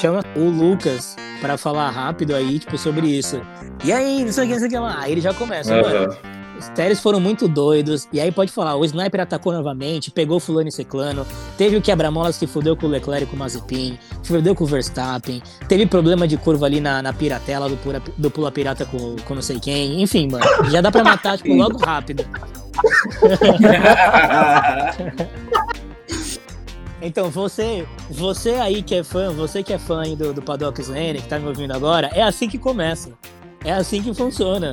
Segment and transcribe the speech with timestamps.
[0.00, 3.40] chama o Lucas pra falar rápido aí, tipo, sobre isso.
[3.84, 4.96] E aí, não sei o que, não sei o que lá.
[5.00, 5.82] Aí ele já começa, Aham.
[5.82, 6.16] mano.
[6.58, 8.06] Os Teres foram muito doidos.
[8.12, 11.26] E aí pode falar, o Sniper atacou novamente, pegou fulano e ciclano.
[11.58, 13.98] Teve o quebra-molas que fudeu com o Leclerc e com o Mazepin.
[14.22, 15.42] Fudeu com o Verstappen.
[15.66, 19.34] Teve problema de curva ali na, na piratela do, pura, do pula pirata com, com
[19.34, 20.00] não sei quem.
[20.02, 20.44] Enfim, mano.
[20.70, 22.24] Já dá pra matar, tipo, logo rápido.
[27.02, 30.80] Então, você, você aí que é fã, você que é fã aí do, do Paddock
[30.88, 33.10] Lane, que tá me ouvindo agora, é assim que começa.
[33.64, 34.72] É assim que funciona.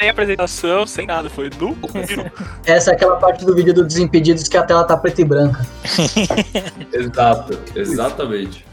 [0.00, 1.28] Sem apresentação, sem nada.
[1.28, 1.76] Foi nu.
[2.64, 5.66] Essa é aquela parte do vídeo do Desimpedidos que a tela tá preta e branca.
[6.92, 8.65] Exato, exatamente.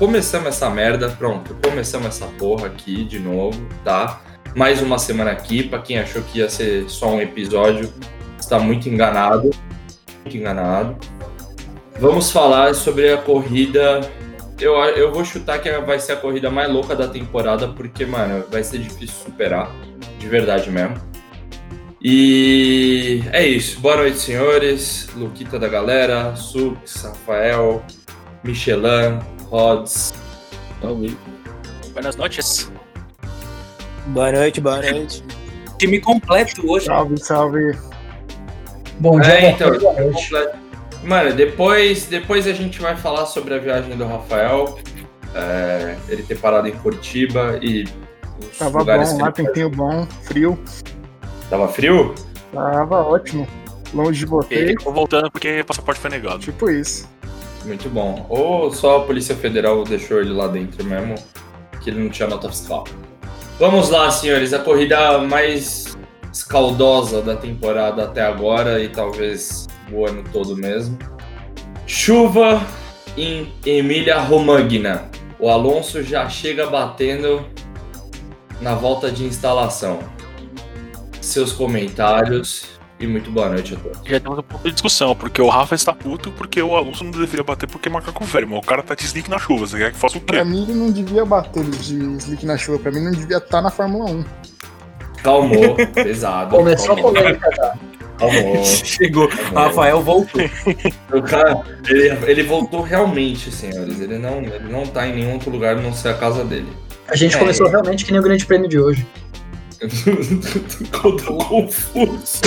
[0.00, 1.54] Começamos essa merda, pronto.
[1.62, 4.22] Começamos essa porra aqui de novo, tá?
[4.56, 5.62] Mais uma semana aqui.
[5.62, 7.92] Pra quem achou que ia ser só um episódio,
[8.40, 9.50] está muito enganado.
[10.22, 10.96] Muito enganado.
[11.98, 14.00] Vamos falar sobre a corrida.
[14.58, 18.42] Eu, eu vou chutar que vai ser a corrida mais louca da temporada, porque, mano,
[18.50, 19.70] vai ser difícil superar.
[20.18, 20.96] De verdade mesmo.
[22.00, 23.78] E é isso.
[23.80, 25.10] Boa noite, senhores.
[25.14, 27.84] Luquita da galera, Sux, Rafael,
[28.42, 29.18] Michelin,
[29.50, 30.14] Rods.
[31.92, 32.70] Buenas noches.
[34.06, 35.22] Boa noite, boa noite.
[35.78, 36.86] Time completo hoje.
[36.86, 37.78] Salve, salve.
[38.98, 40.30] Bom dia, É, então, boa noite.
[41.02, 44.78] Mano, depois, depois a gente vai falar sobre a viagem do Rafael.
[45.34, 47.84] é, ele ter parado em Curitiba e
[48.40, 50.58] os Tava lugares bom que lá, tempinho bom, frio.
[51.48, 52.14] Tava frio?
[52.52, 53.46] Tava ótimo.
[53.94, 54.54] Longe de você.
[54.54, 56.38] Ele ficou voltando porque o passaporte foi negado.
[56.38, 57.08] Tipo isso.
[57.64, 58.26] Muito bom.
[58.28, 61.14] Ou só a Polícia Federal deixou ele lá dentro mesmo,
[61.82, 62.84] que ele não tinha nota fiscal.
[63.58, 64.52] Vamos lá, senhores.
[64.54, 65.96] A corrida mais
[66.32, 70.98] escaldosa da temporada até agora e talvez o ano todo mesmo.
[71.86, 72.64] Chuva
[73.16, 75.10] em Emília Romagna.
[75.38, 77.46] O Alonso já chega batendo
[78.60, 79.98] na volta de instalação.
[81.20, 83.98] Seus comentários e muito boa noite a todos.
[84.04, 87.10] Já temos um ponto de discussão, porque o Rafa está puto porque o Alonso não
[87.10, 89.78] deveria bater porque é macaco velho, mas o cara tá de sneak na chuva, você
[89.78, 90.44] quer que faça o Pra quê?
[90.44, 92.78] mim, ele não devia bater de slick na chuva.
[92.78, 94.24] Pra mim, não devia estar na Fórmula 1.
[95.22, 96.56] Calmou, pesado.
[96.56, 97.74] Começou a polêmica já.
[98.18, 98.64] calmou.
[98.64, 99.28] Chegou.
[99.28, 99.54] calmou.
[99.64, 100.40] Rafael voltou.
[101.12, 104.00] O cara, ele, ele voltou realmente, senhores.
[104.00, 106.68] Ele não, ele não tá em nenhum outro lugar a não ser a casa dele.
[107.08, 107.38] A gente É.
[107.38, 109.04] começou realmente que nem o grande prêmio de hoje.
[111.04, 112.40] Eu tô confuso.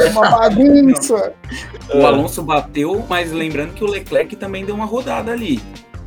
[0.00, 1.34] É uma bagunça.
[1.94, 5.62] O Alonso bateu, mas lembrando que o Leclerc também deu uma rodada ali.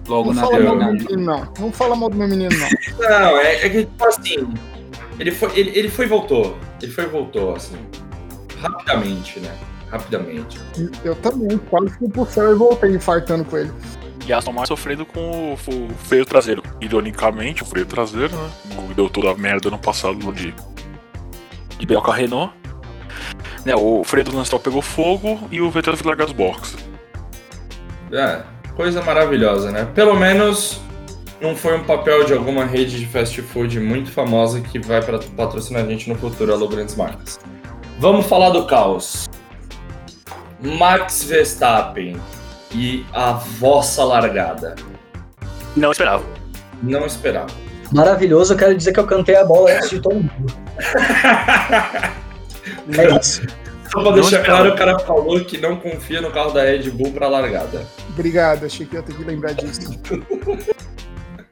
[0.08, 1.54] Logo Não na fala mal do meu menino, não.
[1.60, 3.10] Não fala mal do meu menino, não.
[3.10, 4.54] Não, é, é que, tipo assim,
[5.20, 6.58] ele foi, ele, ele foi e voltou.
[6.82, 7.76] Ele foi e voltou, assim.
[8.60, 9.56] Rapidamente, né?
[9.92, 10.60] Rapidamente.
[11.04, 11.58] Eu também.
[11.70, 13.72] Quase fui pro céu e voltei infartando com ele.
[14.34, 15.57] Aston Martin sofrendo com o,
[16.06, 16.63] freio traseiro.
[16.79, 18.50] Ironicamente, o freio traseiro, né?
[18.95, 20.53] Deu toda a merda no passado de,
[21.78, 22.53] de BO com a Renault.
[23.66, 26.78] Né, o freio do Lance pegou fogo e o Vettel que largar os boxes.
[28.12, 28.41] É,
[28.75, 29.85] coisa maravilhosa, né?
[29.94, 30.79] Pelo menos
[31.41, 35.19] não foi um papel de alguma rede de fast food muito famosa que vai para
[35.19, 37.40] patrocinar a gente no futuro, alô grandes marcas.
[38.00, 39.29] Vamos falar do caos.
[40.61, 42.19] Max Verstappen
[42.72, 44.75] e a vossa largada.
[45.75, 46.24] Não esperava.
[46.81, 47.50] Não esperava.
[47.91, 50.53] Maravilhoso, eu quero dizer que eu cantei a bola antes de todo mundo.
[52.97, 53.41] É isso.
[53.91, 57.12] Só pra deixar claro, o cara falou que não confia no carro da Red Bull
[57.12, 57.85] pra largada.
[58.09, 60.00] Obrigado, achei que ia ter que lembrar disso.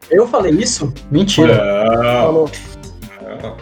[0.09, 0.93] Eu falei isso?
[1.11, 1.57] Mentira.
[1.57, 2.51] Não, Falou.
[3.41, 3.57] não.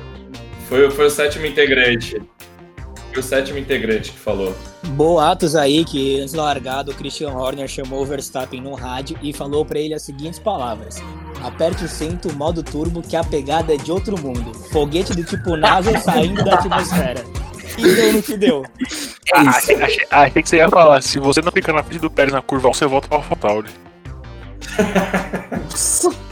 [0.67, 2.21] Foi, foi o sétimo integrante.
[3.15, 4.53] Foi o sétimo integrante que falou.
[4.87, 9.31] Boatos aí que antes da largada o Christian Horner chamou o Verstappen no rádio e
[9.31, 11.01] falou pra ele as seguintes palavras:
[11.41, 14.53] Aperte o cinto, modo turbo, que a pegada é de outro mundo.
[14.69, 17.23] Foguete do tipo NASA saindo da atmosfera.
[17.77, 18.63] E deu no que deu.
[19.33, 22.01] É Ah, achei, achei- achei que você ia falar, se você não ficar na frente
[22.01, 23.69] do Pérez na curva 1, você volta pra AlphaTauri.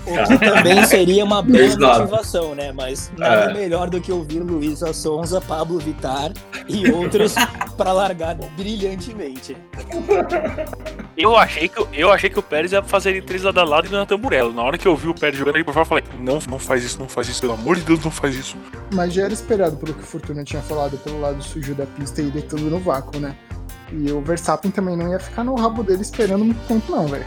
[0.06, 2.00] O que também seria uma Exato.
[2.02, 2.72] motivação, né?
[2.72, 3.54] Mas nada É.
[3.54, 6.32] melhor do que ouvir Luísa Sonza, Pablo Vittar
[6.68, 7.34] e outros
[7.78, 9.56] pra largar brilhantemente.
[11.18, 13.88] Eu achei que, eu achei que o Pérez ia fazer ele três lado a lado
[13.88, 14.52] e na tamburela.
[14.52, 16.60] Na hora que eu vi o Pérez jogando ali por fora, eu falei: Não, não
[16.60, 18.58] faz isso, não faz isso, pelo amor de Deus, não faz isso.
[18.94, 22.22] mas já era esperado pelo que o Fortuna tinha falado pelo lado sujo da pista
[22.22, 23.36] e deitando no vácuo, né?
[23.92, 27.26] E o Verstappen também não ia ficar no rabo dele esperando muito tempo, não, velho.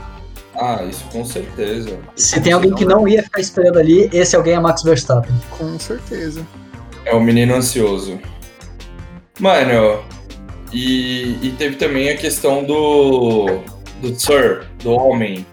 [0.59, 1.99] Ah, isso com certeza.
[2.17, 5.35] Se tem alguém que não ia ficar esperando ali, esse alguém é Max Verstappen.
[5.51, 6.47] Com certeza.
[7.05, 8.19] É o menino ansioso.
[9.39, 10.03] Mano,
[10.73, 13.61] e, e teve também a questão do.
[14.01, 15.47] do Sir, do homem,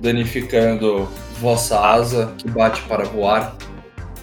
[0.00, 1.08] danificando
[1.40, 3.56] vossa asa que bate para voar.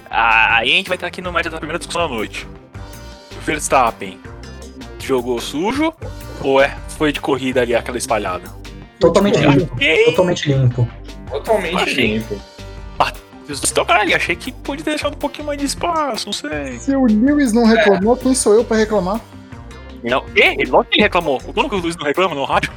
[0.10, 2.48] Ah, Aí a gente vai estar aqui no médio da primeira discussão da noite.
[3.45, 4.19] Verstappen
[5.00, 5.94] jogou sujo
[6.44, 8.56] ou é, foi de corrida ali aquela espalhada?
[9.00, 9.76] Totalmente Eu limpo.
[10.06, 10.88] Totalmente limpo.
[11.30, 12.18] Totalmente Achei.
[12.18, 12.36] limpo.
[13.50, 16.78] Então, caralho, achei que podia ter deixado um pouquinho mais de espaço, não sei.
[16.80, 19.22] Se o Lewis não reclamou, quem sou eu pra reclamar?
[20.04, 21.42] Não, e, ele não que reclamou.
[21.48, 22.70] O dono que o Luiz não reclama no rádio.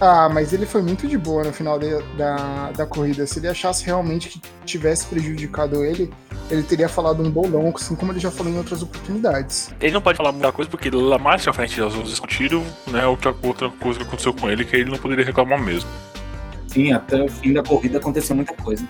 [0.00, 3.26] Ah, mas ele foi muito de boa no final de- da, da corrida.
[3.26, 6.10] Se ele achasse realmente que tivesse prejudicado ele,
[6.50, 9.70] ele teria falado um bolão, assim como ele já falou em outras oportunidades.
[9.80, 12.50] Ele não pode falar muita coisa porque lá mais pra frente nós vamos discutir
[12.86, 15.88] né, outra, outra coisa que aconteceu com ele que ele não poderia reclamar mesmo.
[16.68, 18.86] Sim, até o fim da corrida aconteceu muita coisa.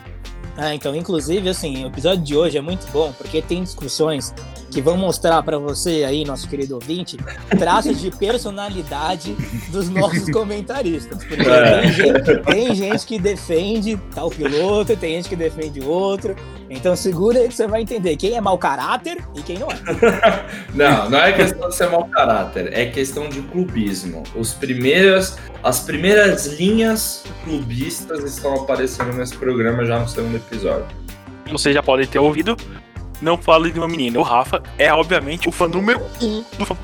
[0.56, 4.34] Ah, então, inclusive, assim, o episódio de hoje é muito bom porque tem discussões
[4.76, 7.16] que vão mostrar pra você aí, nosso querido ouvinte,
[7.58, 9.34] traços de personalidade
[9.70, 11.24] dos nossos comentaristas.
[11.24, 11.80] Porque É.
[11.80, 16.36] tem, gente, tem gente que defende tal piloto, tem gente que defende outro.
[16.68, 19.76] Então segura aí que você vai entender quem é mau caráter e quem não é.
[20.74, 24.24] Não, não é questão de ser mau caráter, é questão de clubismo.
[24.34, 30.86] Os primeiros, as primeiras linhas clubistas estão aparecendo nesse programa já no segundo episódio.
[31.50, 32.54] Vocês já podem ter ouvido.
[33.20, 34.18] Não falo de uma menina.
[34.18, 36.76] O Rafa é, obviamente, o fã número um do fã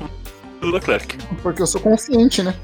[0.61, 1.17] do Leclerc.
[1.41, 2.55] Porque eu sou consciente, né?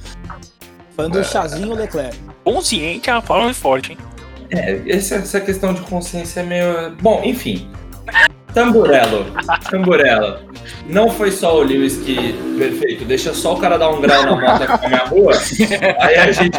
[0.95, 2.17] Fã do Chazinho Leclerc.
[2.43, 3.97] Consciente é uma palavra forte, hein?
[4.51, 6.91] É, essa, essa questão de consciência é meio.
[7.01, 7.69] Bom, enfim.
[8.53, 9.25] Tamburello.
[9.69, 10.39] Tamburello.
[10.87, 12.33] Não foi só o Lewis que.
[12.57, 15.33] Perfeito, deixa só o cara dar um grau na moto aqui na minha rua.
[15.99, 16.57] Aí a gente.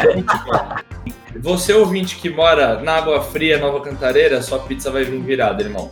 [1.37, 5.91] Você, ouvinte que mora na Água Fria, Nova Cantareira, sua pizza vai vir virada, irmão.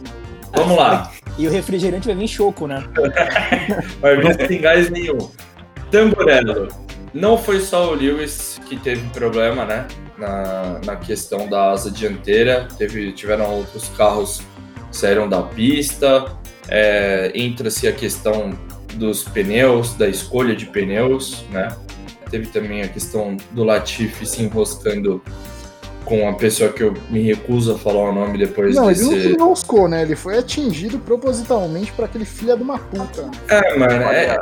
[0.54, 1.12] Vamos lá.
[1.38, 2.84] E o refrigerante vai vir choco, né?
[4.01, 5.18] Vai vir sem gás nenhum.
[5.92, 6.68] Tamburello.
[7.13, 9.88] Não foi só o Lewis que teve problema, né?
[10.18, 12.68] Na, na questão da asa dianteira.
[12.78, 14.42] Teve, tiveram outros carros
[14.90, 16.25] que saíram da pista.
[16.68, 18.54] É, Entra-se a questão
[18.95, 21.69] dos pneus, da escolha de pneus, né?
[22.30, 25.24] Teve também a questão do Latifi se enroscando
[26.10, 29.10] com a pessoa que eu me recuso a falar o nome depois Não, ele não
[29.12, 29.28] desse.
[29.28, 30.02] se enroscou, né?
[30.02, 33.30] Ele foi atingido propositalmente por aquele filho de uma puta.
[33.48, 34.42] É, mano, é, Olha,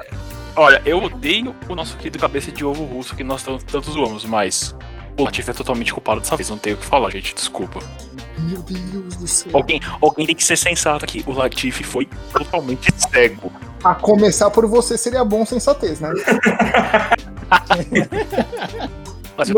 [0.56, 4.74] olha, eu odeio o nosso querido cabeça de ovo russo que nós tanto, zoamos, mas
[5.18, 6.50] o Latifi é totalmente culpado dessa vez.
[6.50, 7.36] Não tenho o que falar, gente.
[7.36, 7.81] Desculpa.
[8.40, 9.52] Meu Deus do céu.
[9.54, 11.22] Alguém, alguém tem que ser sensato aqui.
[11.28, 13.52] O Latifi foi totalmente cego.
[13.84, 16.13] A começar por você seria bom sensatez, né?
[19.38, 19.50] Mas,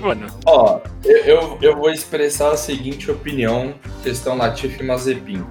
[0.00, 0.26] Mano.
[0.46, 5.44] Ó, eu, eu, eu vou expressar a seguinte opinião, questão Latifi Mazepin,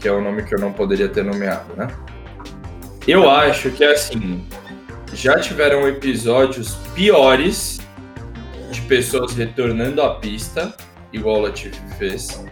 [0.00, 1.88] que é o nome que eu não poderia ter nomeado, né?
[3.06, 4.44] Eu acho que, assim,
[5.12, 7.80] já tiveram episódios piores
[8.70, 10.74] de pessoas retornando à pista,
[11.12, 12.44] igual o Latifi fez,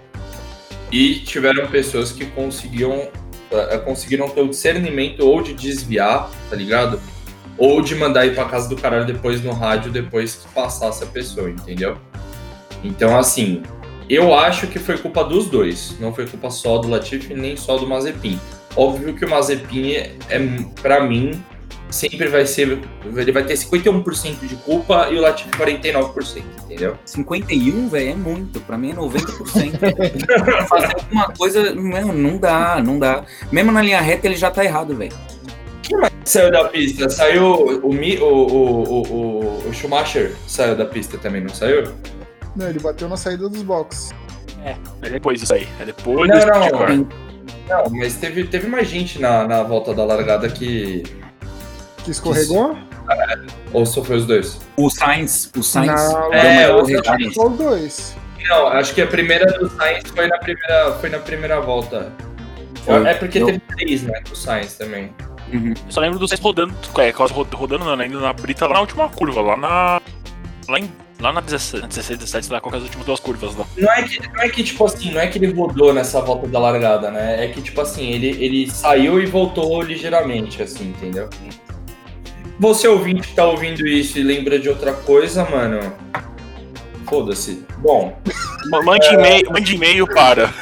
[0.90, 3.08] e tiveram pessoas que conseguiam,
[3.50, 7.00] eh, conseguiram ter o discernimento ou de desviar, tá ligado?
[7.62, 11.06] Ou de mandar ir pra casa do caralho depois no rádio, depois que passasse a
[11.06, 11.96] pessoa, entendeu?
[12.82, 13.62] Então, assim,
[14.10, 15.94] eu acho que foi culpa dos dois.
[16.00, 18.36] Não foi culpa só do Latifi, nem só do Mazepin.
[18.74, 20.40] Óbvio que o Mazepin é, é
[20.82, 21.40] para mim,
[21.88, 22.80] sempre vai ser.
[23.14, 26.98] Ele vai ter 51% de culpa e o Latifi 49%, entendeu?
[27.04, 28.60] 51, velho, é muito.
[28.62, 30.66] Pra mim é 90%.
[30.66, 33.24] Fazer alguma coisa, não, não dá, não dá.
[33.52, 35.12] Mesmo na linha reta ele já tá errado, velho.
[36.24, 39.02] Saiu da pista, saiu o, Mi- o, o, o,
[39.64, 41.92] o, o Schumacher, saiu da pista também, não saiu?
[42.54, 44.10] Não, ele bateu na saída dos boxes.
[44.64, 45.66] é depois disso aí.
[45.80, 47.08] É depois Não, não.
[47.68, 51.02] Não, mas teve, teve mais gente na, na volta da largada que.
[52.04, 52.76] Que escorregou?
[53.72, 54.60] Ou só foi os dois?
[54.76, 56.00] O Sainz, o Sainz
[56.32, 57.30] é, o escorregada.
[57.32, 58.16] Só os dois.
[58.48, 62.12] Não, acho que a primeira do Sainz foi na primeira, foi na primeira volta.
[62.84, 63.06] Foi.
[63.06, 65.12] É porque Eu- teve três, né, do Sainz também.
[65.52, 65.74] Uhum.
[65.86, 68.74] Eu só lembro do vocês rodando, é, quase rodando não, né, indo na brita lá
[68.74, 70.00] na última curva, lá na.
[70.68, 70.90] Lá em,
[71.20, 73.64] Lá na 16, 16 17, lá com as últimas duas curvas lá.
[73.78, 76.48] Não é, que, não é que, tipo assim, não é que ele rodou nessa volta
[76.48, 77.44] da largada, né?
[77.44, 81.30] É que, tipo assim, ele, ele saiu e voltou ligeiramente, assim, entendeu?
[82.58, 85.92] Você ouvinte que tá ouvindo isso e lembra de outra coisa, mano.
[87.06, 87.64] Foda-se.
[87.78, 88.18] Bom,
[88.68, 90.52] Ma- Mande e-mail, mande e-mail para.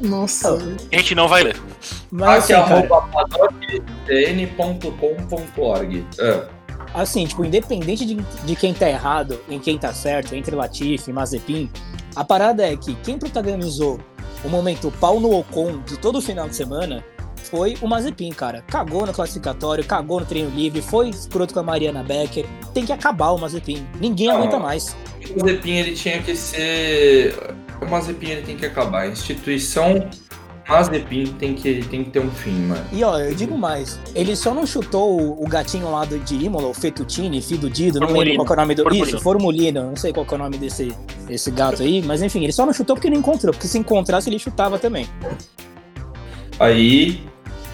[0.00, 0.54] Nossa,
[0.90, 1.56] A gente não vai ler.
[2.16, 2.86] Mas aqui assim,
[4.06, 6.06] paddockn.com.org.
[6.20, 11.10] Ah, assim, tipo, independente de, de quem tá errado e quem tá certo, entre Latifi
[11.10, 11.68] e Mazepin,
[12.14, 13.98] a parada é que quem protagonizou
[14.44, 17.04] o momento pau no Ocon de todo o final de semana
[17.50, 18.62] foi o Mazepin, cara.
[18.68, 22.46] Cagou no classificatório, cagou no treino livre, foi escroto com a Mariana Becker.
[22.72, 23.84] Tem que acabar o Mazepin.
[24.00, 24.36] Ninguém Não.
[24.36, 24.96] aguenta mais.
[25.36, 27.36] o Mazepin, ele tinha que ser...
[27.82, 29.02] O Mazepin, ele tem que acabar.
[29.02, 30.08] A instituição
[30.68, 32.84] Mazepin tem que, tem que ter um fim, mano.
[32.90, 36.36] E ó, eu digo mais, ele só não chutou o, o gatinho lá do, de
[36.36, 38.82] Imola, o Fettuccine, filho do Dido, não lembro qual que é o nome do.
[38.82, 39.06] Formolino.
[39.06, 40.94] Isso, Formolino, não sei qual que é o nome desse,
[41.26, 44.30] desse gato aí, mas enfim, ele só não chutou porque não encontrou, porque se encontrasse
[44.30, 45.06] ele chutava também.
[46.58, 47.22] Aí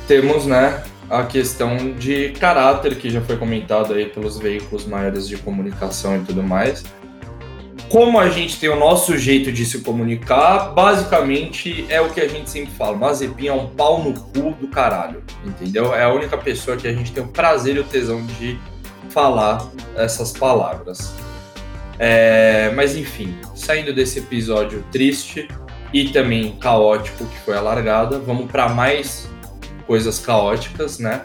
[0.08, 5.36] temos, né, a questão de caráter que já foi comentado aí pelos veículos maiores de
[5.36, 6.84] comunicação e tudo mais.
[7.90, 12.28] Como a gente tem o nosso jeito de se comunicar, basicamente é o que a
[12.28, 12.96] gente sempre fala.
[12.96, 15.92] Mazepin é um pau no cu do caralho, entendeu?
[15.92, 18.56] É a única pessoa que a gente tem o prazer e o tesão de
[19.08, 21.12] falar essas palavras.
[21.98, 25.48] É, mas enfim, saindo desse episódio triste,
[25.92, 28.18] e também caótico que foi a largada.
[28.18, 29.28] Vamos para mais
[29.86, 31.22] coisas caóticas, né?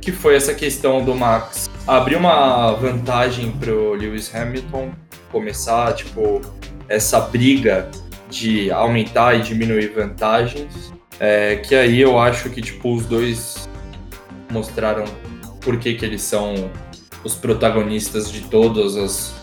[0.00, 4.92] Que foi essa questão do Max abrir uma vantagem pro Lewis Hamilton
[5.30, 6.40] começar, tipo,
[6.88, 7.90] essa briga
[8.28, 10.92] de aumentar e diminuir vantagens.
[11.18, 13.68] É, que aí eu acho que, tipo, os dois
[14.50, 15.04] mostraram
[15.60, 16.70] por que, que eles são
[17.22, 19.34] os protagonistas de todas as,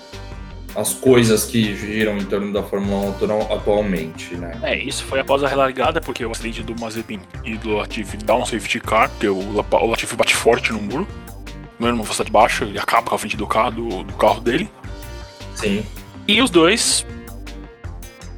[0.76, 4.58] as coisas que giram em torno da Fórmula 1 atu- atualmente, né?
[4.64, 8.36] É, isso foi após a relargada, porque o acidente do Mazepin e do Latifi dá
[8.36, 11.08] um safety car, porque o, o Latifi bate forte no muro,
[11.80, 14.68] numa velocidade baixa, ele acaba com a frente do carro, do, do carro dele.
[15.58, 15.84] Sim.
[16.28, 17.06] E os dois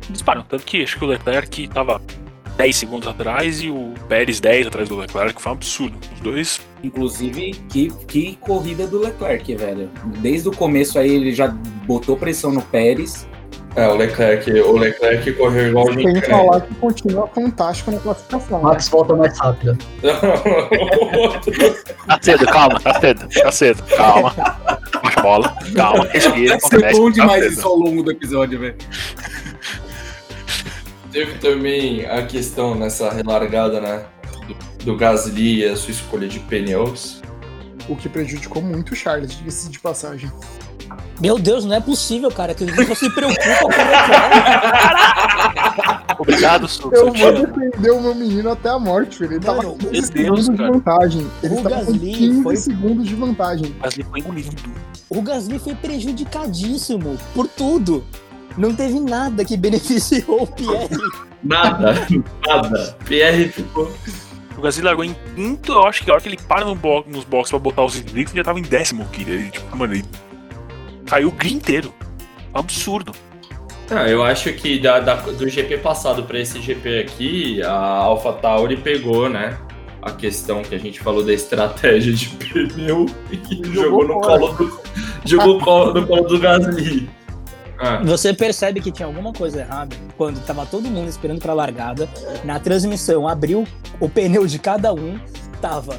[0.10, 0.44] disparam.
[0.44, 2.02] Tanto que acho que o Leclerc tava
[2.58, 5.98] 10 segundos atrás e o Pérez 10 atrás do Leclerc, que foi um absurdo.
[6.14, 6.62] Os dois.
[6.84, 9.90] Inclusive, que, que corrida do Leclerc, velho.
[10.20, 11.48] Desde o começo aí ele já
[11.86, 13.28] botou pressão no Pérez.
[13.76, 18.00] É, o Leclerc, o Leclerc correu igual o tem que falar que continua fantástico na
[18.00, 18.58] classificação.
[18.58, 18.64] né?
[18.64, 19.78] Max volta mais rápido.
[22.08, 24.34] Tá cedo, calma, tá cedo, tá cedo, calma.
[25.22, 26.58] Bola, calma, respira.
[26.58, 28.76] Vai ser bom demais isso ao longo do episódio, velho.
[31.12, 34.06] Teve também a questão nessa relargada, né?
[34.48, 37.22] Do, do Gasly e a sua escolha de pneus.
[37.88, 40.32] O que prejudicou muito o Charles, diga-se de passagem.
[41.20, 45.49] Meu Deus, não é possível, cara, que ele nunca se preocupa com o Leclerc.
[46.18, 46.90] Obrigado, Su.
[46.94, 49.34] Eu vou defender o meu menino até a morte, filho.
[49.34, 51.28] Ele tava Mano, com 15 meu segundos de vantagem.
[51.44, 53.76] Ele O estava com Gasly 15 foi- segundos de vantagem.
[53.80, 54.56] Mas ele foi engolido.
[55.10, 58.04] O Gasly foi prejudicadíssimo por tudo.
[58.58, 60.90] Não teve nada que beneficiou o Pierre.
[61.44, 61.96] Nada,
[62.46, 62.98] nada.
[63.06, 63.90] Pierre ficou.
[64.58, 67.04] O Gasly largou em quinto, eu acho que a hora que ele para no bo
[67.08, 69.30] nos boxes pra botar os slicks, ele já tava em décimo quinto.
[69.30, 70.04] Ele, tipo, mano, ele
[71.06, 71.94] caiu o grid inteiro.
[72.54, 73.14] Absurdo.
[73.92, 78.78] Ah, eu acho que da, da- do GP passado para esse GP aqui, a AlphaTauri
[78.78, 79.58] pegou, né?
[80.02, 84.40] A questão que a gente falou da estratégia de pneu e jogou no fora.
[84.40, 84.80] colo do,
[85.26, 87.10] jogou colo- no colo do Gasly.
[87.80, 92.08] Ah, Você percebe que tinha alguma coisa errada quando tava todo mundo esperando pra largada.
[92.44, 93.66] Na transmissão, abriu
[94.00, 95.18] o pneu de cada um,
[95.62, 95.98] tava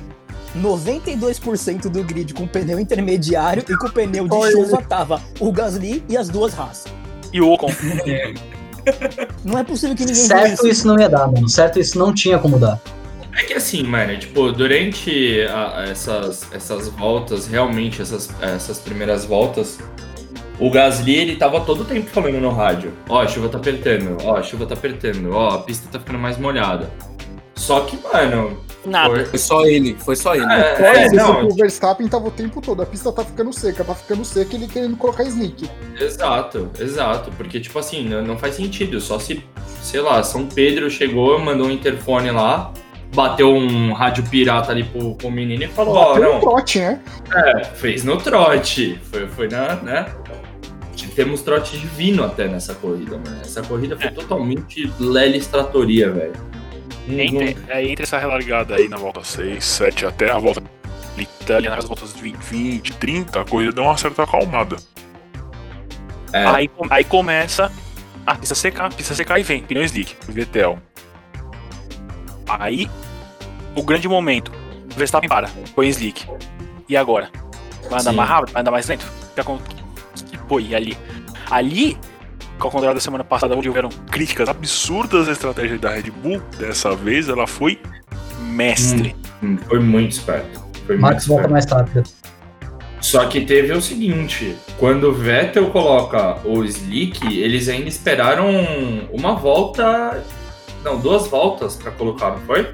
[0.57, 6.05] 92% do grid com pneu intermediário e com o pneu de chuva tava o Gasly
[6.09, 6.85] e as duas Haas.
[7.33, 7.69] E o Ocon.
[9.45, 11.49] Não é possível que ninguém Certo isso não ia dar, mano.
[11.49, 12.81] Certo isso não tinha como dar.
[13.37, 19.79] É que assim, mano, tipo, durante a- essas, essas voltas, realmente, essas, essas primeiras voltas,
[20.59, 22.93] o Gasly, ele tava todo o tempo falando no rádio.
[23.09, 26.19] Ó, a chuva tá apertando, ó, a chuva tá apertando, ó, a pista tá ficando
[26.19, 26.91] mais molhada.
[27.55, 28.59] Só que, mano...
[28.85, 29.27] Nada.
[29.27, 30.45] foi- só ele, foi só ele.
[30.51, 32.83] É, é, isso, não, o Verstappen tava o tempo todo.
[32.83, 35.69] A pista tá ficando seca, tá ficando seca ele querendo colocar sneak.
[35.99, 37.31] Exato, exato.
[37.37, 39.01] Porque, tipo assim, não, não faz sentido.
[39.01, 39.45] Só se,
[39.83, 42.73] sei lá, São Pedro chegou, mandou um interfone lá,
[43.15, 47.01] bateu um rádio pirata ali pro, pro menino e falou, ó, um não, trote, né?
[47.35, 48.99] é, fez no trote.
[49.11, 50.07] Foi, foi na, né?
[51.15, 53.41] Temos trote divino até nessa corrida, mano.
[53.41, 56.50] Essa corrida foi totalmente Lely Stratoria, velho.
[57.09, 60.63] Entre, é, entre essa relargada aí na volta 6, 7 até a volta
[61.19, 64.77] Itália, nas voltas 20, 20, 30, a corrida deu uma certa acalmada.
[66.33, 67.71] É, Aí, aí começa
[68.25, 70.79] a pista secar, a pista secar e vem, pneu slick, Vettel.
[72.49, 72.89] Aí,
[73.75, 74.53] o grande momento,
[74.93, 76.27] o Verstappen para, põe slick.
[76.89, 77.31] E agora?
[77.89, 78.17] Vai andar Sim.
[78.17, 78.53] mais rápido?
[78.53, 79.05] Vai andar mais lento?
[79.05, 80.97] O que que foi ali?
[81.51, 81.99] Ali,
[82.67, 86.95] ao contrário da semana passada, onde houveram críticas absurdas à estratégia da Red Bull, dessa
[86.95, 87.81] vez ela foi
[88.41, 89.15] mestre.
[89.43, 90.61] hum, foi muito esperto.
[90.87, 91.53] Foi muito Max volta esperto.
[91.53, 92.11] mais rápido.
[93.01, 98.49] Só que teve o seguinte: quando o Vettel coloca o slick, eles ainda esperaram
[99.13, 100.23] uma volta.
[100.85, 102.71] Não, duas voltas pra colocar, não foi?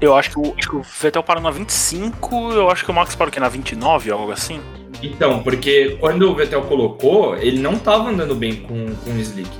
[0.00, 2.94] Eu acho que, o, acho que o Vettel parou na 25, eu acho que o
[2.94, 4.60] Max parou aqui na 29, algo assim.
[5.02, 9.50] Então, porque quando o Vettel colocou, ele não tava andando bem com, com o slick.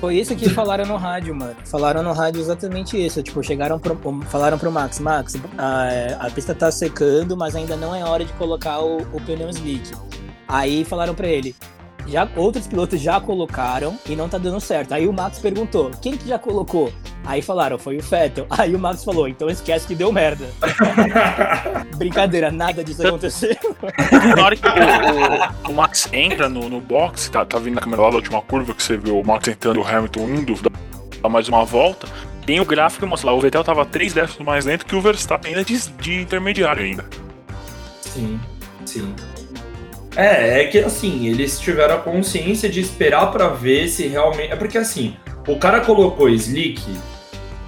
[0.00, 1.56] Foi isso que falaram no rádio, mano.
[1.66, 3.22] Falaram no rádio exatamente isso.
[3.22, 3.98] Tipo, chegaram pro,
[4.30, 8.32] falaram pro Max, Max, a, a pista tá secando, mas ainda não é hora de
[8.32, 9.90] colocar o, o pneu slick.
[10.48, 11.54] Aí falaram pra ele,
[12.10, 14.92] já outros pilotos já colocaram e não tá dando certo.
[14.92, 16.92] Aí o Max perguntou, quem que já colocou?
[17.24, 18.46] Aí falaram, foi o Vettel.
[18.50, 20.46] Aí o Max falou, então esquece que deu merda.
[21.96, 23.54] Brincadeira, nada disso aconteceu.
[24.36, 27.80] Na hora que o, o- o Max entra no, no box, tá, tá vindo na
[27.80, 30.54] câmera lá da última curva, que você vê o Max entrando e o Hamilton indo,
[31.22, 32.08] dá, mais uma volta.
[32.46, 35.00] Tem o gráfico que mostra lá, o Vettel tava 3 décimos mais lento que o
[35.00, 37.04] Verstappen ainda de, de intermediário ainda.
[38.00, 38.40] Sim,
[38.84, 39.14] sim.
[40.16, 44.52] É, é que assim, eles tiveram a consciência de esperar pra ver se realmente.
[44.52, 46.82] É porque assim, o cara colocou slick.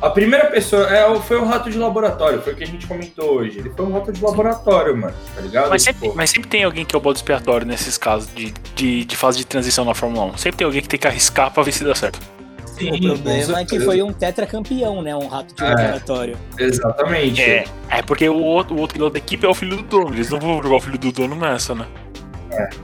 [0.01, 2.89] A primeira pessoa é, o- foi o rato de laboratório, foi o que a gente
[2.89, 3.61] comentou hoje.
[3.61, 5.71] Ele foi um rato de laboratório, mano, tá ligado?
[5.71, 8.53] Mas sempre, Tipo, mas sempre tem alguém que é o bode expiatório nesses casos de,
[8.75, 10.39] de, de fase de transição na Fórmula 1.
[10.39, 12.19] Sempre tem alguém que tem que arriscar pra ver se dá certo.
[12.67, 15.15] sim, O problema é que foi um tetracampeão, né?
[15.15, 15.69] Um rato de É.
[15.69, 16.37] laboratório.
[16.59, 17.41] Exatamente.
[17.41, 20.17] É, é porque o outro, o outro piloto da equipe é o filho do dono.
[20.17, 21.87] Eles não vão jogar o filho do dono nessa, né?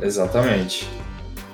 [0.00, 0.88] Exatamente.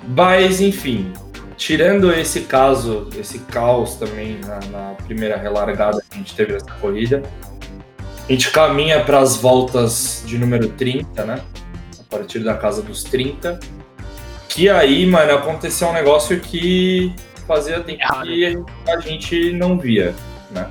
[0.07, 1.11] Mas, enfim,
[1.57, 6.71] tirando esse caso, esse caos também na, na primeira relargada que a gente teve nessa
[6.79, 7.23] corrida,
[8.27, 11.41] a gente caminha para as voltas de número 30, né?
[11.99, 13.59] A partir da casa dos 30.
[14.49, 17.13] Que aí, mano, aconteceu um negócio que
[17.45, 18.57] fazia tempo que
[18.87, 20.15] a gente não via,
[20.51, 20.67] né?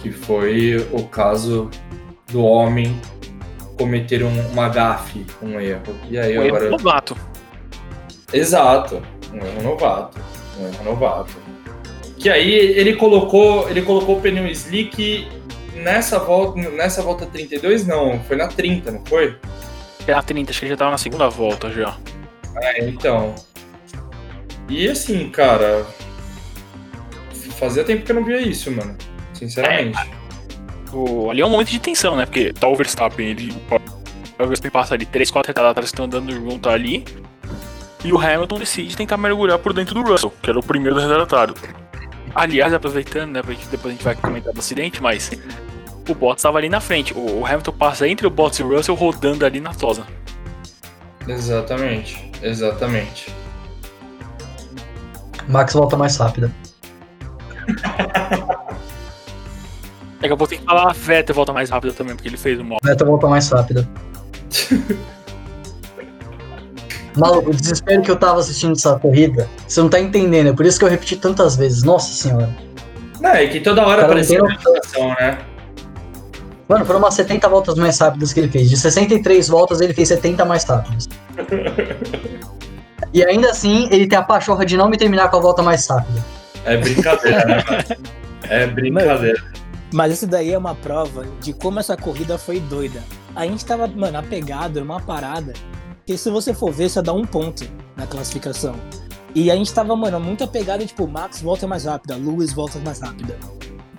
[0.00, 1.70] Que foi o caso
[2.28, 3.00] do homem
[3.82, 5.96] cometer um, uma gafe, um erro.
[6.08, 6.70] E aí erro agora.
[6.70, 7.16] novato.
[8.32, 10.20] Exato, um erro novato,
[10.58, 11.32] um erro novato.
[12.16, 15.26] Que aí ele colocou, ele colocou o pneu slick
[15.74, 19.36] nessa volta, nessa volta 32 não, foi na 30, não foi?
[20.06, 21.96] É na 30, acho que ele já tava na segunda volta já.
[22.56, 23.34] É, então.
[24.68, 25.84] E assim, cara,
[27.58, 28.96] fazia tempo que eu não via isso, mano.
[29.34, 29.98] Sinceramente.
[30.92, 32.26] O, ali é um momento de tensão, né?
[32.26, 33.54] Porque tá o Verstappen, ele.
[34.38, 37.04] O Verstappen passa ali 3, 4 retardados atrás que estão andando junto ali.
[38.04, 41.00] E o Hamilton decide tentar mergulhar por dentro do Russell, que era o primeiro do
[41.00, 41.54] retardatário.
[42.34, 43.42] Aliás, aproveitando, né?
[43.42, 45.30] Porque depois a gente vai comentar do acidente, mas.
[46.08, 47.14] O Bottas tava ali na frente.
[47.14, 50.04] O, o Hamilton passa entre o Bottas e o Russell rodando ali na tosa.
[51.28, 53.32] Exatamente, exatamente.
[55.48, 56.52] Max volta mais rápida.
[60.22, 62.60] Daqui a pouco tem que falar a Vettel volta mais rápido também, porque ele fez
[62.60, 62.78] o mal.
[62.80, 63.88] Vettel volta mais rápida.
[67.18, 70.64] Maluco, o desespero que eu tava assistindo essa corrida, você não tá entendendo, é por
[70.64, 71.82] isso que eu repeti tantas vezes.
[71.82, 72.48] Nossa senhora.
[73.20, 75.38] Não, é que toda hora aparecia não a notificação, né?
[76.68, 78.70] Mano, foram umas 70 voltas mais rápidas que ele fez.
[78.70, 81.08] De 63 voltas, ele fez 70 mais rápidas.
[83.14, 85.86] E ainda assim, ele tem a pachorra de não me terminar com a volta mais
[85.86, 86.24] rápida.
[86.64, 87.84] É brincadeira, né, mano?
[88.48, 89.42] É brincadeira.
[89.92, 93.02] Mas isso daí é uma prova de como essa corrida foi doida.
[93.36, 95.52] A gente tava, mano, apegado numa parada
[96.06, 97.64] que se você for ver, só dá um ponto
[97.96, 98.74] na classificação.
[99.34, 103.00] E a gente tava, mano, muito apegado, tipo, Max volta mais rápida, Lewis volta mais
[103.00, 103.38] rápida.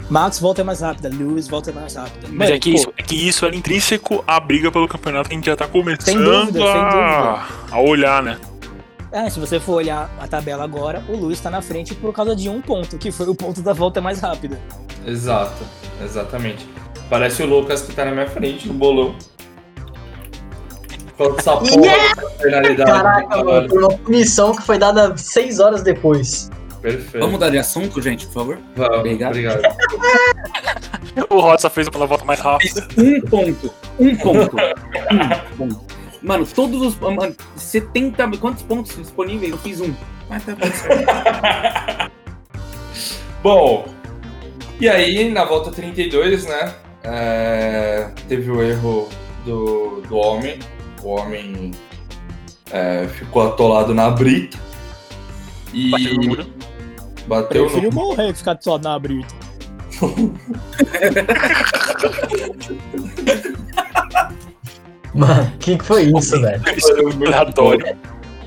[0.09, 2.27] Max volta mais rápida, Lewis volta mais rápida.
[2.27, 5.29] Mas Mano, é que, pô, isso, é que isso era intrínseco à briga pelo campeonato
[5.29, 8.37] que a gente já tá começando dúvida, sem a, a olhar, né?
[9.11, 12.35] É, se você for olhar a tabela agora, o Lewis tá na frente por causa
[12.35, 14.59] de um ponto, que foi o ponto da volta mais rápida.
[15.05, 15.63] Exato,
[16.03, 16.67] exatamente.
[17.09, 19.15] Parece o Lucas que tá na minha frente no bolão.
[21.17, 22.15] Falta essa porra Yeah!
[22.15, 22.91] dessa penalidade.
[22.91, 26.49] Caraca, mano, por uma punição que foi dada 6 horas depois.
[26.81, 27.19] Perfeito.
[27.19, 28.57] Vamos mudar de assunto, gente, por favor?
[28.75, 29.29] Vamos, Obrigado.
[29.31, 29.61] obrigado.
[31.29, 32.85] O Rossi fez pela volta mais rápida.
[32.97, 33.73] Um ponto.
[33.99, 34.55] Um ponto.
[35.11, 35.85] Um ponto.
[36.21, 36.99] Mano, todos os.
[36.99, 38.37] Mano, 70.
[38.37, 39.51] Quantos pontos disponíveis?
[39.51, 39.93] Eu fiz um.
[40.29, 40.53] Mas tá
[43.43, 43.85] bom.
[44.83, 46.73] E aí na volta 32, né?
[47.05, 49.07] é, teve o erro
[49.45, 50.59] do, do homem.
[51.01, 51.71] O homem
[52.69, 54.57] é, ficou atolado na brita.
[55.73, 56.45] E Bateu no muro.
[57.27, 57.95] bateu Prefiro no.
[57.95, 59.33] morrer que ficar só na brita.
[65.13, 66.61] Mano, o que, que foi isso, velho?
[66.65, 67.97] É muito aleatório.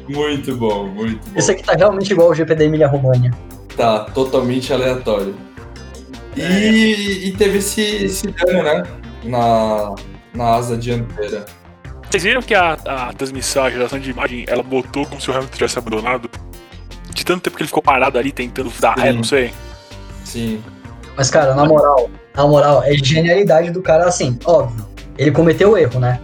[0.07, 1.39] Muito bom, muito bom.
[1.39, 3.31] Isso aqui tá realmente igual o GP da Emília Romagna.
[3.75, 5.35] Tá totalmente aleatório.
[6.37, 8.83] E, e teve esse, esse dano, né?
[9.25, 9.95] Na,
[10.35, 11.45] na asa dianteira.
[12.11, 15.35] Vocês viram que a, a transmissão, a geração de imagem, ela botou como se o
[15.35, 16.31] Hamilton tivesse abandonado?
[17.13, 19.53] De tanto tempo que ele ficou parado ali tentando dar ré, não sei.
[20.25, 20.63] Sim.
[21.17, 24.87] Mas, cara, na moral, na moral, é genialidade do cara assim, óbvio.
[25.17, 26.21] Ele cometeu o erro, né?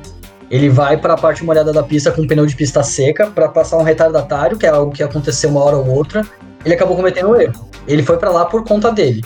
[0.50, 3.78] Ele vai pra parte molhada da pista com um pneu de pista seca pra passar
[3.78, 6.26] um retardatário, que é algo que aconteceu uma hora ou outra.
[6.62, 7.68] Ele acabou cometendo o erro.
[7.88, 9.24] Ele foi pra lá por conta dele.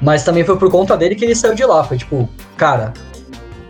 [0.00, 1.82] Mas também foi por conta dele que ele saiu de lá.
[1.82, 2.92] Foi tipo, cara,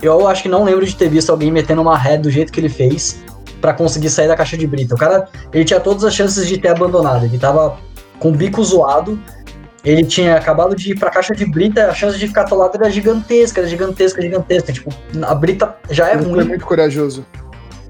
[0.03, 2.61] eu acho que não lembro de ter visto alguém metendo uma ré do jeito que
[2.61, 3.23] ele fez
[3.61, 4.95] pra conseguir sair da caixa de brita.
[4.95, 7.25] O cara, ele tinha todas as chances de ter abandonado.
[7.25, 7.79] Ele tava
[8.19, 9.19] com o bico zoado.
[9.85, 12.91] Ele tinha acabado de ir pra caixa de brita, a chance de ficar atolado era
[12.91, 14.73] gigantesca, era gigantesca, gigantesca.
[14.73, 16.45] Tipo, a brita já é Ele foi ruim.
[16.45, 17.25] muito corajoso.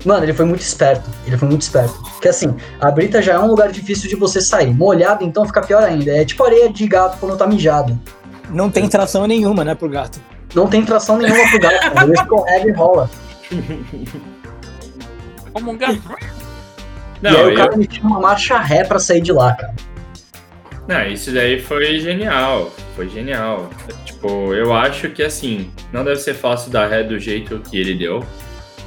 [0.04, 1.08] Mano, ele foi muito esperto.
[1.26, 1.94] Ele foi muito esperto.
[2.12, 4.72] Porque assim, a brita já é um lugar difícil de você sair.
[4.72, 6.12] Molhado, então fica pior ainda.
[6.16, 7.98] É tipo areia de gato quando tá mijado.
[8.50, 10.20] Não tem tração nenhuma, né, pro gato.
[10.54, 12.06] Não tem tração nenhuma pro gato, mano.
[12.12, 13.10] Ele escorrega e rola.
[15.52, 16.00] Como um gato.
[17.20, 19.54] Não, e aí o eu- cara me tinha uma marcha ré pra sair de lá,
[19.54, 19.74] cara.
[20.86, 22.70] Não, isso daí foi genial.
[22.96, 23.68] Foi genial.
[24.04, 27.94] Tipo, eu acho que assim, não deve ser fácil dar ré do jeito que ele
[27.94, 28.24] deu.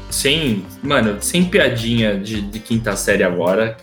[0.09, 3.77] Sem, mano, sem piadinha de, de quinta série agora.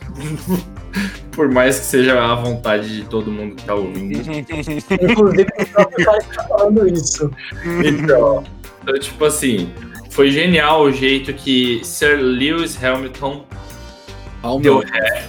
[1.33, 4.19] Por mais que seja a vontade de todo mundo que tá ouvindo.
[4.31, 7.31] Inclusive, o próprio cara que tá falando isso.
[7.85, 8.45] Então,
[8.83, 9.73] então, tipo assim,
[10.11, 13.45] foi genial o jeito que Sir Lewis Hamilton
[14.63, 15.29] deu ré.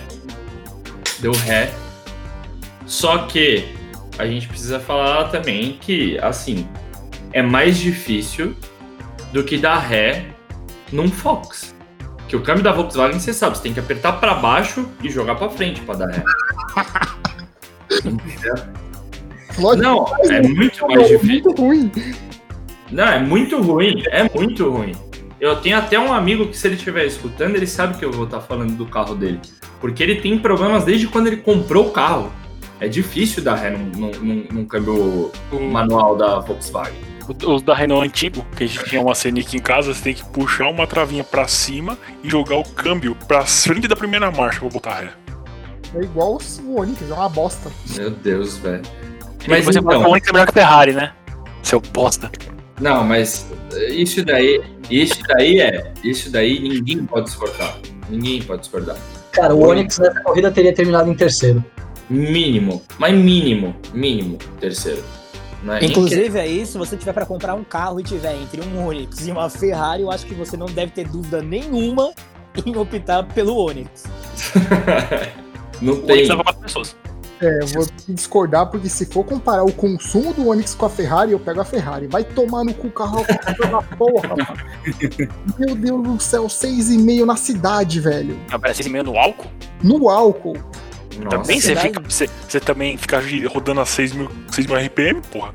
[1.20, 1.70] Deu ré.
[2.86, 3.66] Só que
[4.18, 6.68] a gente precisa falar também que, assim,
[7.34, 8.56] é mais difícil
[9.32, 10.26] do que dar ré
[10.92, 11.76] num Fox.
[12.30, 15.34] Que o câmbio da Volkswagen, você sabe, você tem que apertar pra baixo e jogar
[15.36, 16.24] pra frente pra dar ré.
[19.58, 21.28] Lógico, Não, é muito mais é difícil.
[21.44, 21.92] muito ruim.
[22.92, 24.92] Não, é muito ruim, é muito ruim.
[25.40, 28.26] Eu tenho até um amigo que, se ele estiver escutando, ele sabe que eu vou
[28.26, 29.40] estar falando do carro dele.
[29.82, 32.32] Porque ele tem problemas desde quando ele comprou o carro.
[32.80, 35.32] É difícil dar ré num, num- num- num câmbio
[35.72, 36.94] manual da Volkswagen.
[37.46, 40.26] Os da Renault antigo, que a gente tinha uma Scenic em casa, você tem que
[40.26, 44.70] puxar uma travinha pra cima e jogar o câmbio pra frente da primeira marcha pra
[44.70, 45.10] botar ré.
[45.96, 47.72] É igual o Onix, é uma bosta.
[47.96, 48.82] Meu Deus, velho.
[49.48, 50.16] Mas você então, então...
[50.16, 51.14] é melhor que a Ferrari, né?
[51.64, 52.32] Seu bosta.
[52.80, 53.48] não, mas
[53.90, 57.78] isso daí, isso daí é, isso daí ninguém pode discordar.
[58.10, 58.98] Ninguém pode discordar.
[59.32, 61.64] Cara, o Onix nessa corrida teria terminado em terceiro.
[62.10, 65.04] Mínimo, mas mínimo, mínimo, terceiro.
[65.64, 68.86] Não é Inclusive aí, se você tiver pra comprar um carro e tiver entre um
[68.86, 72.14] Onix e uma Ferrari, eu acho que você não deve ter dúvida nenhuma
[72.66, 74.04] em optar pelo Onix.
[75.82, 76.16] Não O tem.
[76.18, 76.96] Onix leva quatro pessoas.
[77.42, 81.32] É, eu vou discordar, porque se for comparar o consumo do Onix com a Ferrari,
[81.32, 82.06] eu pego a Ferrari.
[82.08, 84.60] Vai tomar no cu o carro da porra, mano.
[85.58, 88.38] Meu Deus do céu, 6,5 na cidade, velho.
[88.52, 89.50] Aparece ele meio no álcool.
[89.82, 90.58] No álcool.
[91.18, 91.38] Nossa.
[91.38, 95.54] Também você, fica, você, você também fica rodando a 6 mil, 6 mil RPM, porra.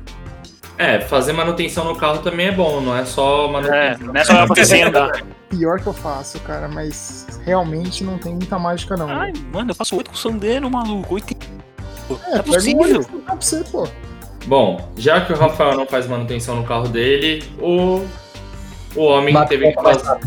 [0.77, 4.07] É, fazer manutenção no carro também é bom, não é só É, manutenção.
[4.07, 5.23] não é só andar.
[5.49, 9.09] Pior que eu faço, cara, mas realmente não tem muita mágica, não.
[9.09, 11.15] Ai, mano, eu faço 8 com o Sandero, maluco.
[11.15, 11.35] 8
[12.27, 13.03] é, é possível.
[13.03, 13.87] Pra você, pô.
[14.47, 18.05] Bom, já que o Rafael não faz manutenção no carro dele, o,
[18.95, 20.19] o homem Max teve que fazer.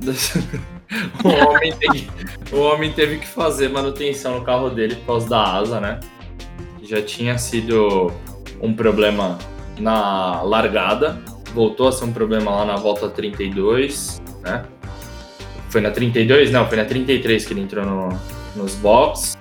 [1.24, 2.10] o, homem teve,
[2.52, 6.00] o homem teve que fazer manutenção no carro dele por causa da asa, né?
[6.82, 8.12] Já tinha sido
[8.60, 9.38] um problema
[9.78, 11.18] na largada,
[11.54, 14.64] voltou a ser um problema lá na volta 32, né?
[15.68, 16.50] Foi na 32?
[16.50, 18.08] Não, foi na 33 que ele entrou no,
[18.56, 19.38] nos boxes.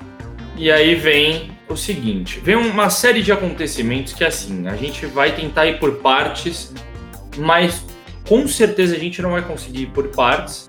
[0.56, 5.36] E aí vem o seguinte: vem uma série de acontecimentos que, assim, a gente vai
[5.36, 6.74] tentar ir por partes,
[7.38, 7.84] mas
[8.28, 10.68] com certeza a gente não vai conseguir ir por partes,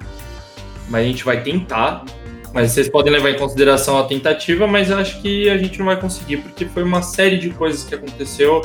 [0.90, 2.04] mas a gente vai tentar.
[2.52, 5.86] Mas vocês podem levar em consideração a tentativa, mas eu acho que a gente não
[5.86, 8.60] vai conseguir, porque foi uma série de coisas que aconteceu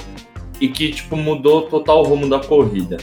[0.60, 2.98] e que, tipo, mudou total o rumo da corrida.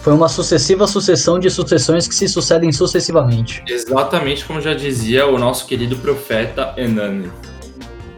[0.00, 3.62] Foi uma sucessiva sucessão de sucessões que se sucedem sucessivamente.
[3.66, 7.30] Exatamente como já dizia o nosso querido profeta Enani.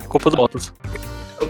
[0.09, 0.73] Culpa do Bottas.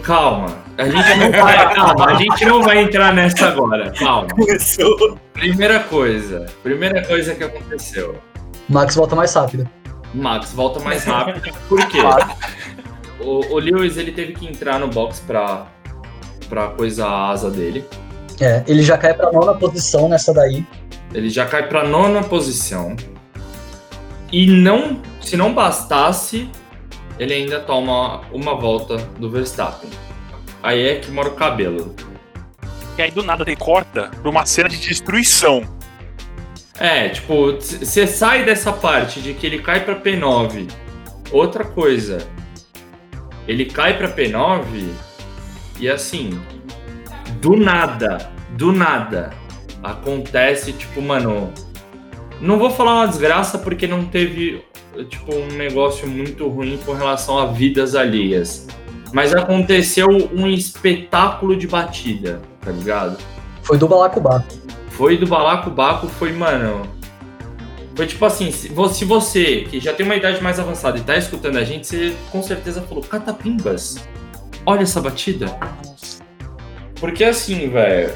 [0.03, 3.91] Calma, a gente não vai, calma, a gente não vai entrar nessa agora.
[3.91, 4.27] Calma.
[4.29, 5.17] Começou.
[5.33, 8.15] Primeira coisa, primeira coisa que aconteceu.
[8.69, 9.69] Max volta mais rápido.
[10.13, 11.41] Max volta mais rápido.
[11.67, 11.99] Por quê?
[13.19, 15.67] O, o Lewis ele teve que entrar no box pra,
[16.49, 17.85] pra coisar a asa dele.
[18.39, 20.65] É, ele já cai pra nona posição nessa daí.
[21.13, 22.95] Ele já cai pra nona posição.
[24.31, 26.49] E não, se não bastasse,
[27.17, 29.89] ele ainda toma uma volta do Verstappen.
[30.61, 31.95] Aí é que mora o cabelo.
[32.97, 35.76] E aí do nada ele corta pra uma cena de destruição.
[36.79, 40.69] É, tipo, você sai dessa parte de que ele cai pra P9.
[41.31, 42.19] Outra coisa,
[43.47, 44.63] ele cai pra P9
[45.79, 46.39] e assim,
[47.41, 49.31] do nada, do nada,
[49.81, 51.51] acontece, tipo, mano.
[52.39, 54.63] Não vou falar uma desgraça porque não teve,
[55.09, 58.67] tipo, um negócio muito ruim com relação a vidas alheias.
[59.11, 63.17] Mas aconteceu um espetáculo de batida, tá ligado?
[63.63, 64.66] Foi do balacobaco.
[64.97, 66.89] Foi do balacobaco, foi, mano.
[67.95, 71.01] Foi tipo assim, se vo- se você, que já tem uma idade mais avançada e
[71.01, 73.97] tá escutando a gente, você com certeza falou, catapimbas,
[74.65, 75.47] olha essa batida.
[76.99, 78.11] Porque assim, velho,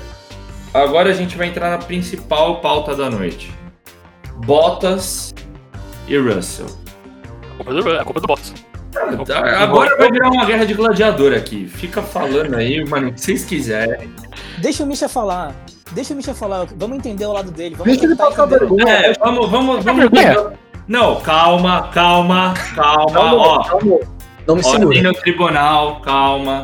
[0.74, 3.52] agora a gente vai entrar na principal pauta da noite.
[4.46, 5.34] Bottas
[6.08, 6.66] e Russell.
[7.44, 8.54] A culpa do, a culpa do Bottas.
[9.60, 11.68] Agora vai virar uma guerra de gladiador aqui.
[11.68, 14.12] Fica falando aí, mano, o que vocês quiserem.
[14.58, 15.56] Deixa o Misha falar.
[15.92, 16.68] Deixa o Misha falar.
[16.76, 17.76] Vamos entender o lado dele.
[17.76, 18.60] Vamos Deixa ele passar entender.
[18.60, 18.90] vergonha.
[18.90, 20.10] É, vamos, vamos, vamos.
[20.10, 20.54] vergonha?
[20.88, 23.64] Não, calma, calma, calma, Calma, ó.
[23.64, 24.00] calma.
[24.48, 25.02] Não me Ordem segura.
[25.04, 26.64] no tribunal, calma.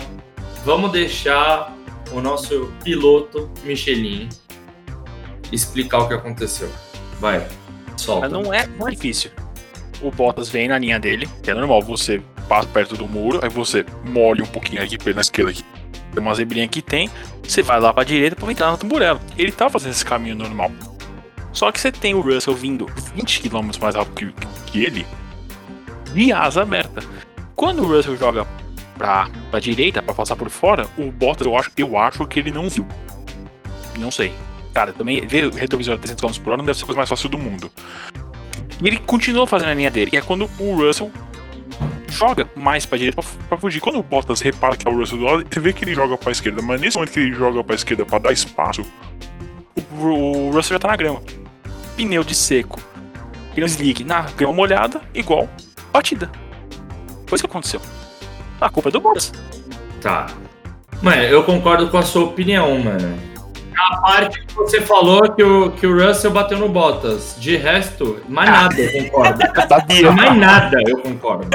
[0.65, 1.73] Vamos deixar
[2.11, 4.27] o nosso piloto Michelin
[5.51, 6.69] explicar o que aconteceu.
[7.19, 7.45] Vai,
[7.95, 8.21] solta.
[8.27, 9.31] Mas não é, não é difícil.
[10.01, 13.49] O Bottas vem na linha dele, que é normal, você passa perto do muro, aí
[13.49, 15.63] você molha um pouquinho aqui na esquerda aqui.
[16.17, 17.09] Uma zebrinha que tem,
[17.43, 19.21] você vai lá pra direita pra entrar na tamburela.
[19.37, 20.71] Ele tá fazendo esse caminho normal.
[21.53, 25.07] Só que você tem o Russell vindo 20 km mais rápido que, que ele,
[26.13, 27.03] de asa aberta.
[27.55, 28.45] Quando o Russell joga
[28.97, 32.51] pra, pra direita, pra passar por fora, o Bottas, eu acho, eu acho que ele
[32.51, 32.85] não viu.
[33.97, 34.33] Não sei.
[34.73, 37.09] Cara, também ver retrovisor a 300 km por hora não deve ser a coisa mais
[37.09, 37.71] fácil do mundo.
[38.79, 40.11] E ele continua fazendo a linha dele.
[40.13, 41.11] E é quando o Russell
[42.17, 43.79] joga mais pra direita pra, pra fugir.
[43.79, 46.17] Quando o Bottas repara que é o Russell do lado, você vê que ele joga
[46.17, 46.61] pra esquerda.
[46.61, 48.85] Mas nesse momento que ele joga pra esquerda pra dar espaço,
[49.75, 51.21] o, o Russell já tá na grama.
[51.95, 52.81] Pneu de seco.
[53.53, 55.47] Pneu slick na grama molhada, igual
[55.91, 56.29] batida.
[57.27, 57.81] Foi isso que aconteceu.
[58.59, 59.31] A culpa é do Bottas.
[60.01, 60.27] Tá.
[61.01, 63.36] Mano, eu concordo com a sua opinião, mano.
[63.77, 67.35] A parte que você falou que o, que o Russell bateu no Bottas.
[67.39, 69.39] De resto, mais nada eu concordo.
[69.69, 70.11] Sabia.
[70.11, 71.49] mais nada eu concordo.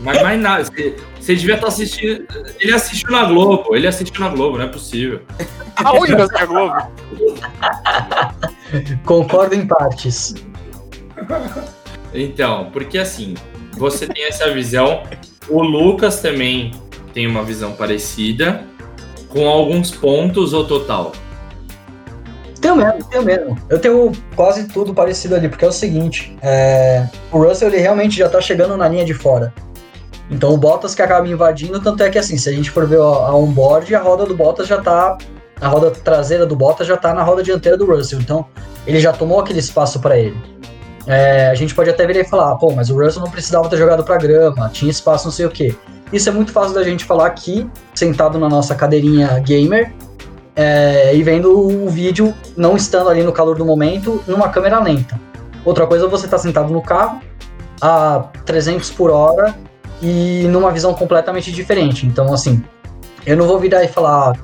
[0.00, 0.64] Mas mais nada.
[0.64, 2.26] Você, você devia estar assistindo.
[2.60, 3.74] Ele assistiu na Globo.
[3.74, 5.22] Ele assistiu na Globo, não é possível.
[5.76, 6.76] Aonde você é Globo?
[9.04, 10.34] Concordo em partes.
[12.12, 13.34] Então, porque assim,
[13.72, 15.02] você tem essa visão.
[15.48, 16.72] O Lucas também
[17.12, 18.64] tem uma visão parecida.
[19.34, 21.12] Com alguns pontos ou total.
[22.60, 23.58] Tenho mesmo, tenho mesmo.
[23.68, 28.16] Eu tenho quase tudo parecido ali, porque é o seguinte: é, o Russell ele realmente
[28.16, 29.52] já tá chegando na linha de fora.
[30.30, 33.00] Então o Bottas que acaba invadindo, tanto é que assim, se a gente for ver
[33.00, 35.18] a, onboard, a roda do Bottas já tá.
[35.60, 38.20] A roda traseira do Bottas já tá na roda dianteira do Russell.
[38.20, 38.46] Então
[38.86, 40.36] ele já tomou aquele espaço para ele.
[41.06, 43.68] É, a gente pode até virar e falar, "Ah, pô, mas o Russell não precisava
[43.68, 45.74] ter jogado pra grama, tinha espaço, não sei o quê.
[46.14, 49.92] Isso é muito fácil da gente falar aqui, sentado na nossa cadeirinha gamer,
[50.54, 55.20] é, e vendo o vídeo não estando ali no calor do momento, numa câmera lenta.
[55.64, 57.20] Outra coisa é você estar sentado no carro
[57.80, 59.56] a 300 por hora
[60.00, 62.06] e numa visão completamente diferente.
[62.06, 62.62] Então, assim,
[63.26, 64.34] eu não vou virar e falar,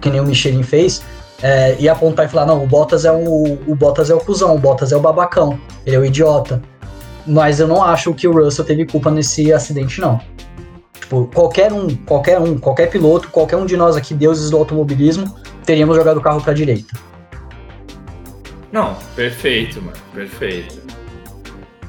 [0.00, 1.02] que nem o Michelin fez,
[1.42, 4.54] é, e apontar e falar, não, o Bottas é o, o Bottas é o cuzão,
[4.54, 6.62] o Bottas é o babacão, ele é o idiota.
[7.26, 10.18] Mas eu não acho que o Russell teve culpa nesse acidente, não.
[11.12, 15.36] Tipo, qualquer um, qualquer um, qualquer piloto, qualquer um de nós aqui, deuses do automobilismo,
[15.62, 16.98] teríamos jogado o carro pra direita.
[18.72, 19.98] Não, perfeito, mano.
[20.14, 20.80] Perfeito.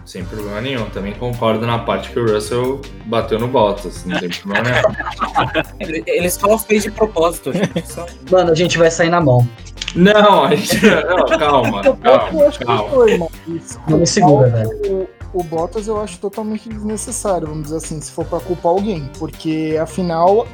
[0.05, 0.89] Sem problema nenhum.
[0.89, 4.03] Também concordo na parte que o Russell bateu no Bottas.
[4.03, 6.03] Não tem problema nenhum.
[6.05, 7.89] Ele, só fez de propósito, gente.
[7.89, 8.05] Só...
[8.29, 9.47] Mano, a gente vai sair na mão.
[9.95, 10.85] Não, a gente.
[10.85, 12.89] Não, calma, calma, calma.
[12.89, 13.31] foi, mano.
[13.47, 13.79] Isso.
[13.87, 15.07] Não me segura, velho.
[15.33, 19.09] O, Bottas eu acho totalmente desnecessário, vamos dizer assim, se for pra culpar alguém.
[19.17, 20.47] Porque afinal,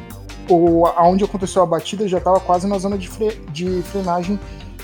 [0.49, 4.39] o, aonde aconteceu a batida já tava quase na zona de, fre- de frenagem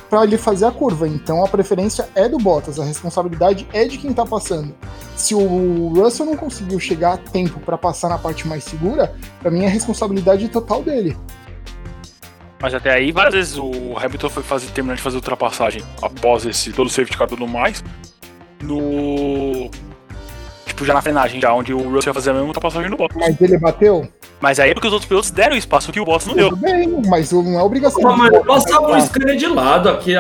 [0.09, 1.07] pra ele fazer a curva.
[1.07, 4.75] Então a preferência é do Bottas, a responsabilidade é de quem tá passando.
[5.15, 9.49] Se o Russell não conseguiu chegar a tempo pra passar na parte mais segura, pra
[9.49, 11.17] mim é responsabilidade total dele.
[12.61, 16.71] Mas até aí, várias vezes o Hamilton foi fazer, terminar de fazer ultrapassagem após esse
[16.73, 17.83] todo o safety car e tudo mais.
[18.61, 19.69] no.
[20.75, 23.17] Tipo, já na frenagem, já onde o Russell ia fazer a mesma ultrapassagem no Bottas.
[23.17, 24.05] Mas ele bateu?
[24.41, 26.49] Mas aí é porque os outros pilotos deram espaço que o Bottas não deu.
[26.49, 28.01] Tudo bem, mas não é obrigação.
[28.01, 30.15] Pô, do passava um dar scanner de lado aqui,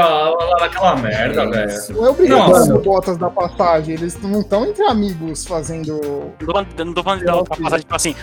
[0.61, 1.73] naquela merda, velho.
[1.89, 3.95] Não é obrigação do Bottas da passagem.
[3.95, 5.91] Eles não estão entre amigos fazendo.
[6.39, 8.15] Não tô falando- eu não tô falando de dar ultrapassagem, tipo assim.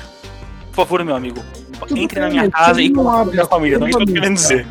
[0.70, 1.38] Por favor, meu amigo,
[1.86, 3.78] Tudo entre na bem, minha mas casa e coloque abre minha a família.
[3.78, 4.66] Não é isso que eu tô querendo dizer.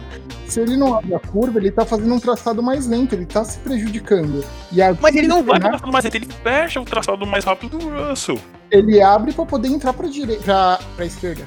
[0.52, 3.42] Se ele não abre a curva, ele tá fazendo um traçado mais lento, ele tá
[3.42, 4.44] se prejudicando.
[4.70, 5.78] E a- Mas ele não vai né?
[5.78, 8.38] pra mais lento, ele fecha o traçado mais rápido do Russell.
[8.70, 11.44] Ele abre pra poder entrar pra direita, pra, pra esquerda.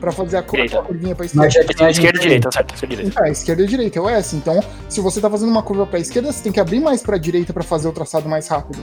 [0.00, 1.74] Pra fazer a, curva, a curvinha pra Mas esquerda.
[1.74, 2.74] tinha Esquerda e gente- direita, certo?
[2.74, 3.22] Esquerda e direita.
[3.22, 4.34] Ah, esquerda e direita, é o S.
[4.34, 7.18] Então, se você tá fazendo uma curva pra esquerda, você tem que abrir mais pra
[7.18, 8.82] direita pra fazer o traçado mais rápido.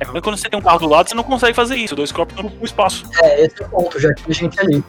[0.00, 1.94] É porque quando você tem um carro do lado, você não consegue fazer isso.
[1.94, 3.04] Dois corpos no espaço.
[3.22, 4.82] É, esse é o ponto, já tinha gente ali.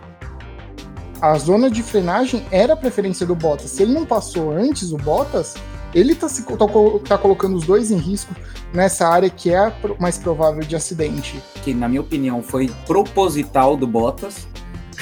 [1.22, 3.72] A zona de frenagem era a preferência do Bottas.
[3.72, 5.56] Se ele não passou antes o Bottas,
[5.94, 8.34] ele tá, se, tá, colo- tá colocando os dois em risco
[8.74, 11.42] nessa área que é a pro- mais provável de acidente.
[11.64, 14.48] que na minha opinião foi proposital do Bottas,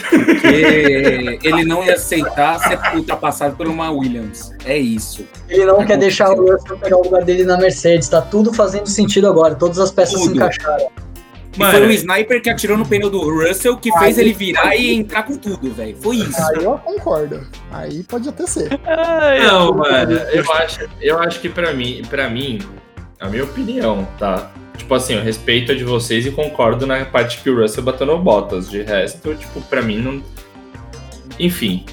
[0.10, 0.48] porque
[1.44, 4.52] ele não ia aceitar ser ultrapassado por uma Williams.
[4.66, 5.26] É isso.
[5.50, 8.08] É Ele não quer deixar o Russell pegar o lugar dele na Mercedes.
[8.08, 9.56] Tá tudo fazendo sentido agora.
[9.56, 10.40] Todas as peças se Tudo.
[11.58, 14.94] E foi o sniper que atirou no pneu do Russell que fez ele virar e
[14.94, 15.98] entrar com tudo, velho.
[15.98, 16.42] Foi isso.
[16.42, 17.46] Aí eu concordo.
[17.72, 18.70] Aí pode até ser.
[19.44, 22.60] Não, mano, eu acho, eu acho que pra mim, pra mim,
[23.20, 24.52] a minha opinião, tá?
[24.78, 28.06] Tipo assim, eu respeito a de vocês e concordo na parte que o Russell bateu
[28.06, 28.70] no Bottas.
[28.70, 30.24] De resto, tipo, pra mim não.
[31.40, 31.86] Enfim.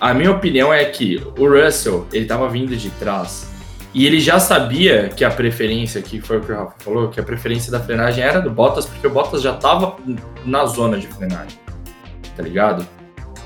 [0.00, 3.49] A minha opinião é que o Russell, ele tava vindo de trás.
[3.92, 7.18] E ele já sabia que a preferência, que foi o que o Rafa falou, que
[7.18, 9.96] a preferência da frenagem era do Bottas, porque o Bottas já tava
[10.44, 11.58] na zona de frenagem.
[12.36, 12.86] Tá ligado?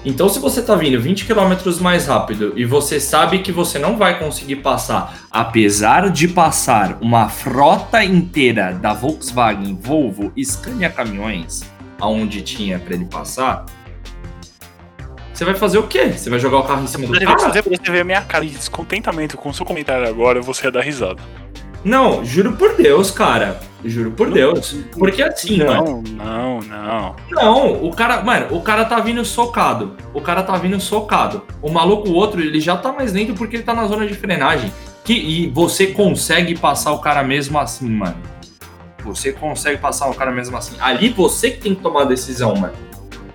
[0.04, 3.96] Então, se você tá vindo 20 km mais rápido e você sabe que você não
[3.96, 11.62] vai conseguir passar, apesar de passar uma frota inteira da Volkswagen, Volvo Scania caminhões,
[11.98, 13.64] aonde tinha para ele passar,
[15.34, 16.12] você vai fazer o quê?
[16.12, 18.44] Você vai jogar o carro em cima do fazer pra você ver a minha cara
[18.44, 21.20] de descontentamento com o seu comentário agora, você ia dar risada.
[21.84, 23.60] Não, juro por Deus, cara.
[23.84, 24.76] Juro por Deus.
[24.96, 26.02] Porque assim, mano.
[26.16, 27.16] Não, não, não.
[27.30, 29.96] Não, o cara, mano, o cara tá vindo socado.
[30.14, 31.42] O cara tá vindo socado.
[31.60, 34.14] O maluco, o outro, ele já tá mais lento porque ele tá na zona de
[34.14, 34.72] frenagem.
[35.04, 38.16] Que, e você consegue passar o cara mesmo assim, mano.
[39.04, 40.76] Você consegue passar o cara mesmo assim.
[40.80, 42.72] Ali você que tem que tomar a decisão, mano.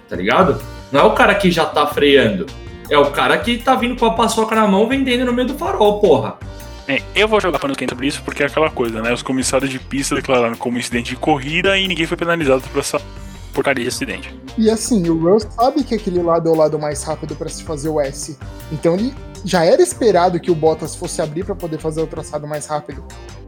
[0.07, 0.59] Tá ligado?
[0.91, 2.45] Não é o cara que já tá freando.
[2.89, 5.53] É o cara que tá vindo com a paçoca na mão vendendo no meio do
[5.53, 6.37] farol, porra.
[6.87, 9.13] É, eu vou jogar pano quente sobre isso porque é aquela coisa, né?
[9.13, 12.99] Os comissários de pista declararam como incidente de corrida e ninguém foi penalizado por essa
[13.53, 14.33] porcaria de acidente.
[14.57, 17.63] E assim, o Russ sabe que aquele lado é o lado mais rápido para se
[17.63, 18.39] fazer o S.
[18.71, 19.13] Então ele
[19.45, 23.03] já era esperado que o Bottas fosse abrir para poder fazer o traçado mais rápido.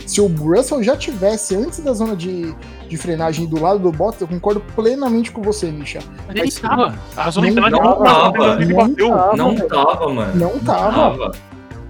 [0.05, 2.53] Se o Russell já tivesse antes da zona de,
[2.89, 5.99] de frenagem do lado do Bottas, eu concordo plenamente com você, Misha.
[6.27, 6.95] Mas ele tava.
[7.15, 9.09] A zona Não de tava, não tava, ele não bateu.
[9.09, 9.35] tava.
[9.37, 9.67] Não velho.
[9.69, 10.35] tava, mano.
[10.35, 11.31] Não tava.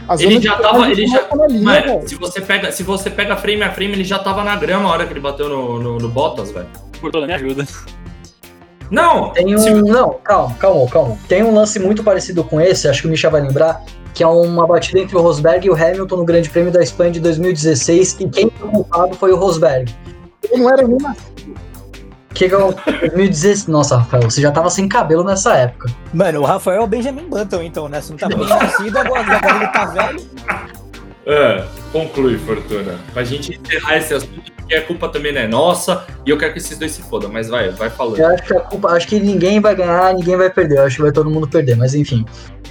[0.07, 3.37] A Ele já tava- frenagem ele já- linha, Mano, se você pega, se você pega
[3.37, 5.97] frame a frame, ele já tava na grama a hora que ele bateu no, no,
[5.99, 6.67] no Bottas, velho.
[6.99, 7.65] Por toda a minha ajuda.
[8.91, 9.29] Não!
[9.31, 9.81] Tem se- um.
[9.81, 11.17] Não, calma, calma, calma.
[11.27, 13.81] Tem um lance muito parecido com esse, acho que o Misha vai lembrar,
[14.13, 17.11] que é uma batida entre o Rosberg e o Hamilton no Grande Prêmio da Espanha
[17.11, 19.95] de 2016, e quem foi culpado foi o Rosberg.
[20.51, 21.15] Ele não era nem na
[22.33, 23.67] Que que eu, 2016.
[23.67, 25.89] Nossa, Rafael, você já tava sem cabelo nessa época.
[26.13, 28.01] Mano, o Rafael é o Benjamin Button, então, né?
[28.01, 30.21] Você não tá bem nascido, agora, agora ele tá velho.
[31.25, 32.95] É, conclui, Fortuna.
[33.13, 36.53] Pra gente encerrar esse assunto, porque a culpa também não é nossa, e eu quero
[36.53, 38.19] que esses dois se fodam, mas vai, vai falando.
[38.19, 40.77] Eu acho que a culpa, acho que ninguém vai ganhar, ninguém vai perder.
[40.77, 42.25] Eu acho que vai todo mundo perder, mas enfim.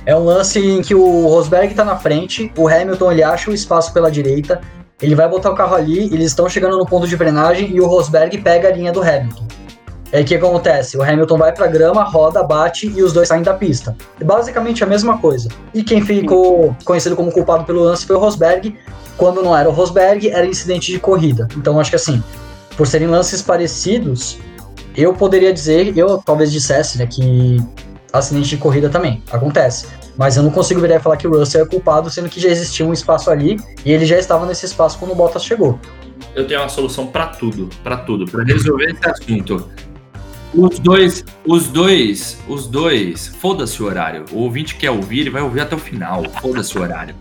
[0.06, 3.54] É um lance em que o Rosberg tá na frente, o Hamilton ele acha o
[3.54, 4.62] espaço pela direita,
[5.02, 7.86] ele vai botar o carro ali, eles estão chegando no ponto de frenagem e o
[7.86, 9.46] Rosberg pega a linha do Hamilton.
[10.12, 10.96] Aí o que acontece?
[10.96, 13.96] O Hamilton vai pra grama, roda, bate e os dois saem da pista.
[14.20, 15.48] É basicamente a mesma coisa.
[15.72, 18.76] E quem ficou conhecido como culpado pelo lance foi o Rosberg.
[19.16, 21.46] Quando não era o Rosberg, era incidente de corrida.
[21.56, 22.22] Então acho que assim,
[22.76, 24.38] por serem lances parecidos,
[24.96, 27.58] eu poderia dizer, eu talvez dissesse, né, que
[28.12, 29.86] acidente de corrida também acontece.
[30.16, 32.48] Mas eu não consigo virar e falar que o Russell é culpado, sendo que já
[32.48, 35.78] existia um espaço ali e ele já estava nesse espaço quando o Bottas chegou.
[36.34, 39.68] Eu tenho uma solução pra tudo, pra tudo, pra resolver esse assunto.
[40.52, 44.24] Os dois, os dois, os dois, foda-se o horário.
[44.32, 46.24] O ouvinte quer ouvir, ele vai ouvir até o final.
[46.40, 47.14] Foda-se o horário.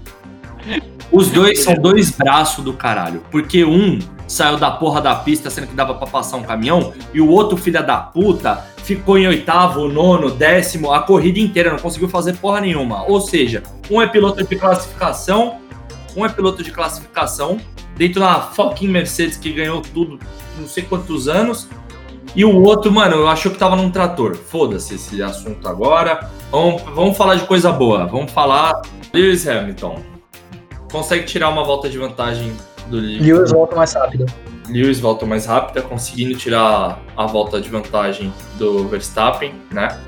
[1.11, 3.23] Os dois são dois braços do caralho.
[3.30, 7.19] Porque um saiu da porra da pista sendo que dava pra passar um caminhão, e
[7.19, 12.07] o outro filho da puta ficou em oitavo, nono, décimo, a corrida inteira, não conseguiu
[12.07, 13.03] fazer porra nenhuma.
[13.05, 15.57] Ou seja, um é piloto de classificação,
[16.15, 17.59] um é piloto de classificação,
[17.95, 20.19] dentro da fucking Mercedes que ganhou tudo,
[20.59, 21.67] não sei quantos anos.
[22.36, 24.36] E o outro, mano, eu achou que tava num trator.
[24.36, 26.30] Foda-se esse assunto agora.
[26.51, 28.05] Vamos, vamos falar de coisa boa.
[28.05, 28.82] Vamos falar.
[29.13, 29.99] Lewis Hamilton.
[30.91, 32.51] Consegue tirar uma volta de vantagem
[32.88, 33.21] do Lewis.
[33.21, 34.25] Lewis volta mais rápido.
[34.67, 39.99] Lewis volta mais rápida, conseguindo tirar a volta de vantagem do Verstappen, né?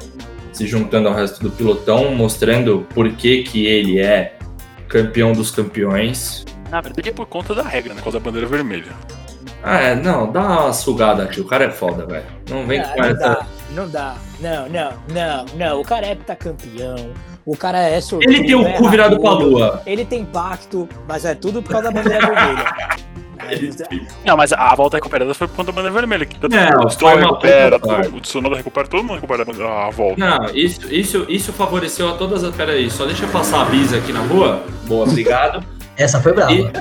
[0.53, 4.37] Se juntando ao resto do pilotão, mostrando por que, que ele é
[4.87, 6.45] campeão dos campeões.
[6.69, 7.99] Na verdade é por conta da regra, né?
[7.99, 8.91] Por causa da bandeira vermelha.
[9.63, 11.39] Ah, é, não, dá uma sugada aqui.
[11.39, 12.25] O cara é foda, velho.
[12.49, 13.17] Não vem com não essa.
[13.17, 14.15] dá, não dá.
[14.39, 15.81] Não, não, não, não.
[15.81, 16.95] O cara é heptacampeão.
[17.45, 18.31] O cara é sortudo.
[18.33, 19.81] Ele tem o erra cu virado pra lua.
[19.85, 23.01] Ele tem pacto, mas é tudo por causa da bandeira vermelha.
[24.23, 26.25] Não, mas a volta recuperada foi por conta da bandeira vermelha.
[26.25, 27.77] Que tanto Não, o Stroll foi uma recupera,
[28.15, 29.43] o Tsunoda recupera, todo mundo recupera
[29.87, 30.15] a volta.
[30.19, 32.55] Não, isso, isso, isso favoreceu a todas as.
[32.55, 34.63] Pera aí, só deixa eu passar a bisa aqui na rua.
[34.85, 35.65] Boa, obrigado.
[35.97, 36.53] Essa foi brava.
[36.53, 36.71] E-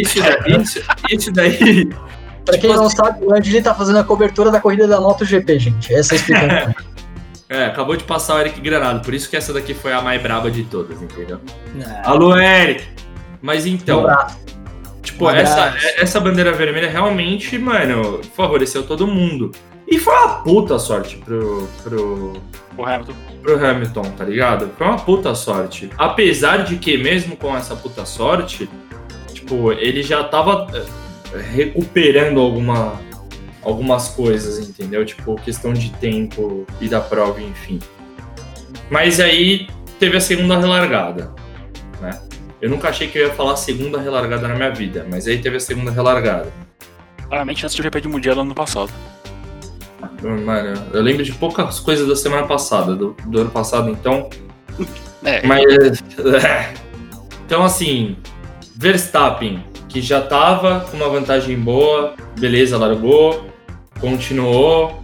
[0.00, 0.80] Isso, daí- isso,
[1.10, 1.90] isso daí.
[2.44, 5.00] Pra quem tipo não assim- sabe, o Andy tá fazendo a cobertura da corrida da
[5.00, 5.94] MotoGP, gente.
[5.94, 6.74] Essa é a explicação.
[7.46, 10.20] É, acabou de passar o Eric Granado, por isso que essa daqui foi a mais
[10.20, 11.38] braba de todas, entendeu?
[11.74, 12.02] Não.
[12.10, 12.84] Alô, Eric!
[13.42, 14.06] Mas então,
[15.02, 19.52] tipo, Um essa, essa bandeira vermelha realmente, mano, favoreceu todo mundo.
[19.86, 22.32] E foi uma puta sorte pro, pro,
[22.78, 23.12] O Hamilton.
[23.42, 24.70] pro Hamilton, tá ligado?
[24.78, 25.90] Foi uma puta sorte.
[25.98, 28.68] Apesar de que, mesmo com essa puta sorte,
[29.34, 30.66] tipo, ele já tava
[31.52, 33.00] recuperando alguma,
[33.62, 35.04] algumas coisas, entendeu?
[35.04, 37.78] Tipo, questão de tempo e da prova, enfim.
[38.90, 39.66] Mas aí
[39.98, 41.32] teve a segunda relargada,
[42.00, 42.20] né?
[42.60, 45.56] Eu nunca achei que eu ia falar segunda relargada na minha vida, mas aí teve
[45.56, 46.50] a segunda relargada.
[47.28, 48.90] Claramente antes do GP de Mundial ano passado.
[50.22, 54.28] Mano, eu lembro de poucas coisas da semana passada, do, do ano passado, então
[55.24, 56.02] É, Mas.
[57.46, 58.16] Então, assim,
[58.74, 59.62] Verstappen,
[59.94, 63.46] que já tava com uma vantagem boa, beleza, largou,
[64.00, 65.00] continuou,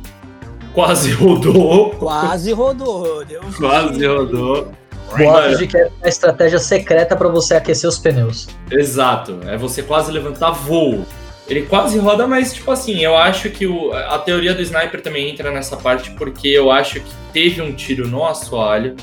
[0.74, 3.24] quase rodou, Quase rodou.
[3.24, 4.72] Deu um quase rodou.
[5.16, 8.49] Boatos de que é uma estratégia secreta pra você aquecer os pneus.
[8.70, 11.05] Exato, é você quase levantar voo.
[11.49, 15.30] Ele quase roda, mas, tipo assim, eu acho que o- a teoria do sniper também
[15.30, 18.95] entra nessa parte, porque eu acho que teve um tiro no assoalho,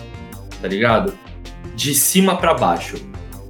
[0.62, 1.14] tá ligado?
[1.76, 2.96] De cima pra baixo.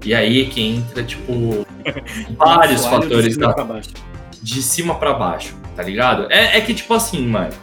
[0.03, 1.65] E aí é que entra, tipo,
[2.37, 3.89] vários Assoalho de fatores cima pra baixo.
[4.41, 6.27] de cima pra baixo, tá ligado?
[6.31, 7.53] É, é que, tipo assim, mano,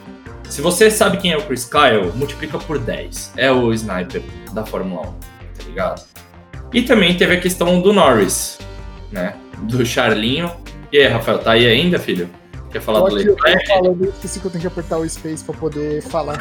[0.48, 3.32] se você sabe quem é o Chris Kyle, multiplica por 10.
[3.36, 4.22] É o sniper
[4.52, 6.02] da Fórmula 1, tá ligado?
[6.72, 8.58] E também teve a questão do Norris,
[9.12, 9.34] né?
[9.62, 10.50] Do Charlinho.
[10.92, 12.28] E aí, Rafael, tá aí ainda, filho?
[12.74, 13.66] Quer falar Só do que eu Leclerc?
[13.68, 16.36] tô falando, eu esqueci que eu tenho que apertar o space pra poder falar.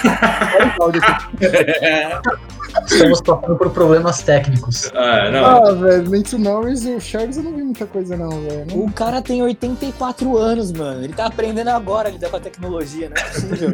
[0.55, 1.27] Olha o áudio aqui.
[2.91, 4.91] Estamos passando por problemas técnicos.
[4.95, 5.45] Ah, não.
[5.45, 8.65] Ah, velho, Lance Norris e o Charles eu não vi muita coisa não, velho.
[8.65, 11.03] Não- O cara tem 84 anos, mano.
[11.03, 13.73] Ele tá aprendendo agora a lidar com a tecnologia, não é possível.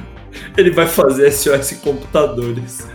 [0.56, 2.86] Ele vai fazer SOS em computadores.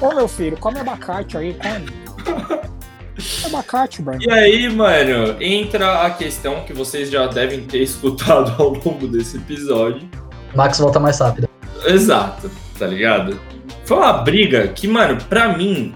[0.00, 2.66] Ô, meu filho, come abacate aí, come.
[3.44, 4.18] Abacate, mano.
[4.20, 9.36] E aí, mano, entra a questão que vocês já devem ter escutado ao longo desse
[9.36, 10.08] episódio.
[10.54, 11.48] Max volta mais rápido.
[11.84, 13.38] Exato, tá ligado?
[13.84, 15.94] Foi uma briga que, mano, pra mim,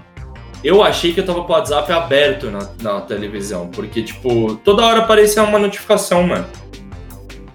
[0.62, 3.68] eu achei que eu tava com o WhatsApp aberto na, na televisão.
[3.68, 6.46] Porque, tipo, toda hora aparecia uma notificação, mano.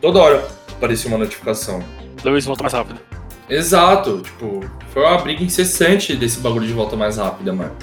[0.02, 1.84] Toda hora aparecia uma notificação.
[2.24, 3.00] Lewis volta mais rápido.
[3.48, 4.62] Exato, tipo,
[4.92, 7.76] foi uma briga incessante desse bagulho de volta mais rápida, mano.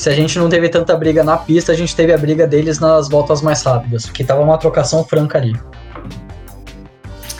[0.00, 2.80] Se a gente não teve tanta briga na pista, a gente teve a briga deles
[2.80, 5.54] nas voltas mais rápidas, que tava uma trocação franca ali.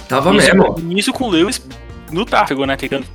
[0.06, 0.76] Tava isso, mesmo.
[0.94, 1.66] Isso com o Lewis
[2.12, 2.76] no tráfego, né?
[2.76, 3.06] Tentando.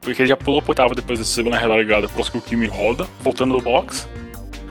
[0.00, 2.08] Porque ele já pulou pro oitavo depois dessa segunda relargada.
[2.08, 4.08] Próximo que o Kimi roda, voltando no box.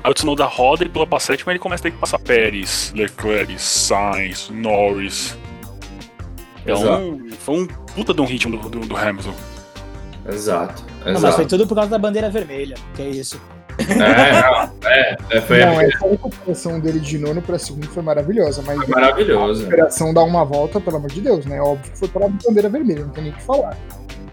[0.01, 2.93] Aí o Tsunoda roda e pula pra sétima, ele começa a ter que passar Pérez,
[2.95, 5.37] Leclerc, Sainz, Norris.
[6.63, 7.37] Então, Exato.
[7.39, 9.33] foi um puta de um ritmo do, do, do Hamilton.
[10.25, 11.47] Exato, Não, mas foi exato.
[11.49, 13.41] tudo por causa da bandeira vermelha, que é isso.
[13.77, 18.61] É, não, é, é, foi, Não, essa recuperação dele de nono pra segundo foi maravilhosa,
[18.65, 19.61] mas foi maravilhoso.
[19.61, 21.61] a recuperação dá uma volta, pelo amor de Deus, né?
[21.61, 23.77] Óbvio que foi pela bandeira vermelha, não tem nem o que falar.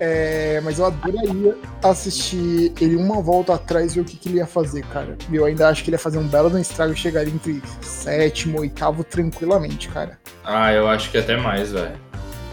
[0.04, 4.38] É, mas eu adoraria assistir ele uma volta atrás e ver o que, que ele
[4.38, 5.16] ia fazer, cara.
[5.32, 9.04] Eu ainda acho que ele ia fazer um belo estrago e chegaria entre sétimo, oitavo
[9.04, 10.18] tranquilamente, cara.
[10.44, 11.92] Ah, eu acho que até mais, velho.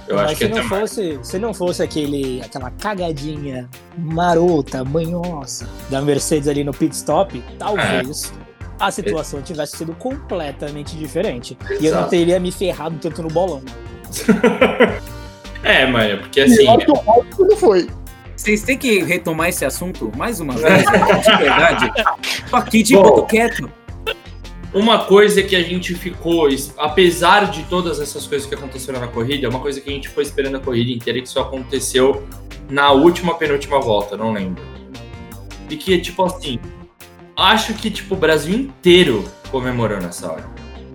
[0.10, 0.68] Eu Mas acho que se não mais.
[0.68, 7.42] fosse, se não fosse aquele, aquela cagadinha marota, manhosa da Mercedes ali no pit stop,
[7.60, 8.34] talvez
[8.80, 11.56] a situação tivesse sido completamente diferente.
[11.80, 12.10] E eu não Exato.
[12.10, 13.62] teria me ferrado tanto no bolão.
[15.62, 16.64] É, mano, porque assim.
[16.64, 17.90] E automático não foi.
[18.34, 21.22] Vocês têm que retomar esse assunto mais uma vez, né?
[21.22, 21.92] de verdade.
[22.50, 23.70] Tô aqui de boca quieto.
[24.74, 26.48] Uma coisa que a gente ficou,
[26.78, 30.24] apesar de todas essas coisas que aconteceram na corrida, uma coisa que a gente foi
[30.24, 32.28] esperando a corrida inteira e que só aconteceu
[32.70, 34.64] na última penúltima volta, não lembro.
[35.70, 36.60] E que, tipo assim,
[37.36, 40.46] acho que tipo, o Brasil inteiro comemorou nessa hora.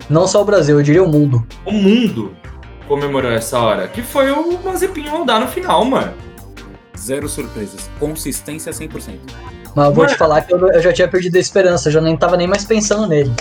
[0.09, 1.45] Não só o Brasil, eu diria o mundo.
[1.65, 2.35] O mundo
[2.87, 3.87] comemorou essa hora.
[3.87, 6.13] Que foi o Mazepin rodar no final, mano.
[6.97, 7.89] Zero surpresas.
[7.99, 9.19] Consistência 100%.
[9.75, 10.07] Mas eu vou Mano.
[10.07, 12.47] te falar que eu, eu já tinha perdido a esperança, eu já nem tava nem
[12.47, 13.31] mais pensando nele.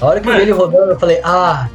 [0.00, 0.44] A hora que eu Mano.
[0.44, 1.68] vi ele rodando, eu falei, ah,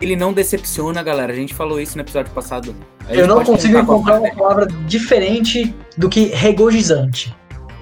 [0.00, 1.32] Ele não decepciona, galera.
[1.32, 2.74] A gente falou isso no episódio passado.
[3.08, 7.34] A eu não consigo encontrar uma palavra diferente do que regozijante.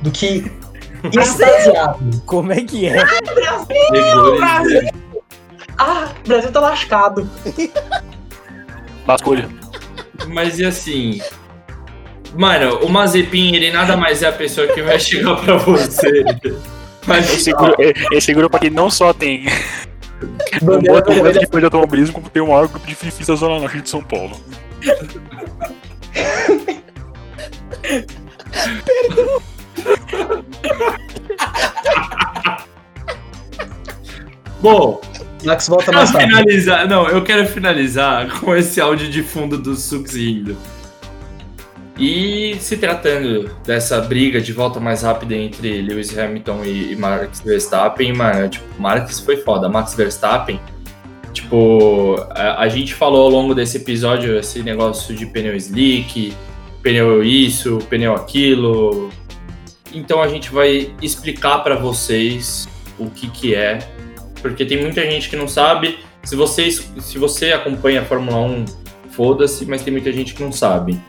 [0.03, 0.51] Do que
[1.13, 2.23] extasiado.
[2.27, 3.03] Como é que é?
[4.39, 4.91] Brasil!
[5.79, 7.29] Ah, o Brasil tá lascado.
[9.07, 9.49] Lascou-lhe.
[10.29, 11.21] Mas e assim.
[12.37, 16.25] Mano, o Mazepin, ele nada mais é a pessoa que vai chegar pra você.
[17.07, 17.75] Mas Esse, gru-
[18.13, 19.47] esse grupo aqui não só tem
[20.63, 21.41] um Bandeira bom vermelha.
[21.41, 24.03] de de automobilismo, como tem o maior grupo de fifis da Zona Norte de São
[24.03, 24.37] Paulo.
[34.61, 35.01] Bom,
[35.45, 36.29] Max volta mais tarde.
[36.29, 36.89] finalizar.
[36.89, 40.57] Não, eu quero finalizar com esse áudio de fundo do Sux rindo.
[42.03, 48.13] E se tratando dessa briga de volta mais rápida entre Lewis Hamilton e, Max Verstappen,
[48.13, 49.69] mano, tipo, Max foi foda.
[49.69, 50.59] Max Verstappen,
[51.33, 56.33] tipo, a, a gente falou ao longo desse episódio esse negócio de pneu slick,
[56.83, 59.09] pneu isso, pneu aquilo.
[59.95, 63.79] Então a gente vai explicar pra vocês o que que é,
[64.41, 66.01] porque tem muita gente que não sabe.
[66.25, 68.65] Se vocês, se você acompanha a Fórmula 1,
[69.11, 71.01] foda-se, mas tem muita gente que não sabe.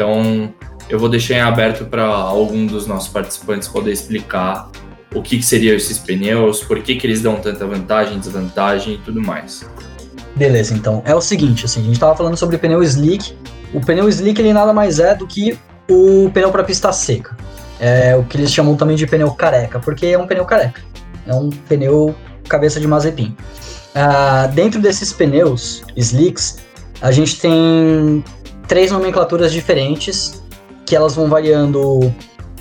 [0.00, 0.50] Então,
[0.88, 4.70] eu vou deixar em aberto para algum dos nossos participantes poder explicar
[5.14, 8.98] o que, que seriam esses pneus, por que, que eles dão tanta vantagem, desvantagem e
[8.98, 9.62] tudo mais.
[10.34, 11.02] Beleza, então.
[11.04, 13.36] É o seguinte, assim, a gente tava falando sobre pneu slick.
[13.74, 17.36] O pneu slick, ele nada mais é do que o pneu para pista seca.
[17.78, 20.80] É o que eles chamam também de pneu careca, porque é um pneu careca.
[21.26, 22.14] É um pneu
[22.48, 23.36] cabeça de Mazepin.
[23.94, 26.56] Ah, dentro desses pneus slicks,
[27.02, 28.24] a gente tem
[28.70, 30.40] três nomenclaturas diferentes,
[30.86, 32.14] que elas vão variando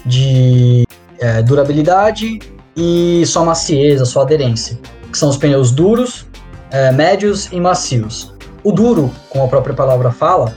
[0.03, 0.84] de
[1.20, 2.39] é, durabilidade
[2.76, 4.80] e sua macieza, sua aderência.
[5.12, 6.26] Que são os pneus duros,
[6.72, 8.34] é, médios e macios.
[8.64, 10.51] O duro, como a própria palavra fala,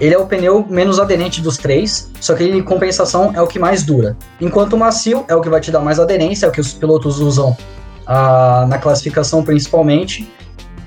[0.00, 3.46] ele é o pneu menos aderente dos três, só que ele, em compensação, é o
[3.46, 4.16] que mais dura.
[4.40, 6.72] Enquanto o macio é o que vai te dar mais aderência, é o que os
[6.72, 7.56] pilotos usam
[8.68, 10.28] na classificação principalmente,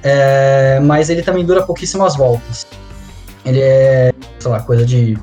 [0.03, 2.67] é, mas ele também dura pouquíssimas voltas.
[3.49, 5.17] Ele é, sei lá, coisa de.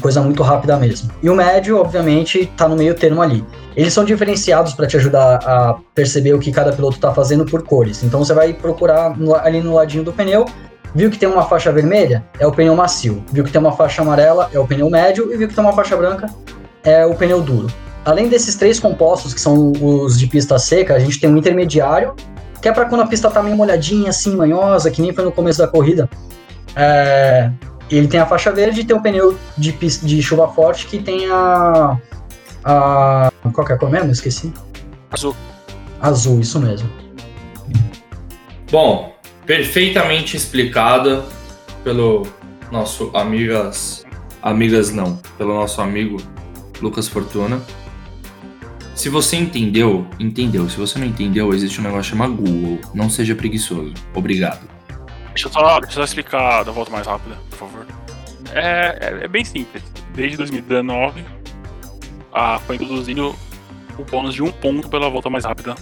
[0.00, 1.10] coisa muito rápida mesmo.
[1.22, 3.44] E o médio, obviamente, tá no meio termo ali.
[3.76, 7.62] Eles são diferenciados para te ajudar a perceber o que cada piloto está fazendo por
[7.62, 8.02] cores.
[8.02, 10.46] Então você vai procurar no- ali no ladinho do pneu,
[10.94, 13.22] viu que tem uma faixa vermelha, é o pneu macio.
[13.32, 15.32] Viu que tem uma faixa amarela, é o pneu médio.
[15.32, 16.26] E viu que tem uma faixa branca,
[16.82, 17.68] é o pneu duro.
[18.04, 22.14] Além desses três compostos, que são os de pista seca, a gente tem um intermediário,
[22.62, 25.30] que é para quando a pista tá meio molhadinha, assim, manhosa, que nem foi no
[25.30, 26.08] começo da corrida.
[26.80, 27.50] É,
[27.90, 31.28] ele tem a faixa verde e tem um pneu de, de chuva forte que tem
[31.28, 31.98] a.
[32.64, 34.12] a qual que é a cor mesmo?
[34.12, 34.52] Esqueci.
[35.10, 35.34] Azul.
[36.00, 36.88] Azul, isso mesmo.
[38.70, 39.12] Bom,
[39.44, 41.24] perfeitamente explicado
[41.82, 42.26] pelo
[42.70, 44.06] nosso amigas.
[44.40, 46.18] Amigas não, pelo nosso amigo
[46.80, 47.60] Lucas Fortuna.
[48.94, 50.68] Se você entendeu, entendeu.
[50.68, 52.78] Se você não entendeu, existe um negócio chamado Google.
[52.94, 53.94] Não seja preguiçoso.
[54.14, 54.77] Obrigado.
[55.38, 57.86] Deixa eu só, deixa eu só explicar da volta mais rápida, por favor.
[58.52, 59.84] É, é, é bem simples.
[60.12, 61.24] Desde 2019,
[62.32, 63.36] a, foi introduzido
[63.96, 65.76] o bônus de um ponto pela volta mais rápida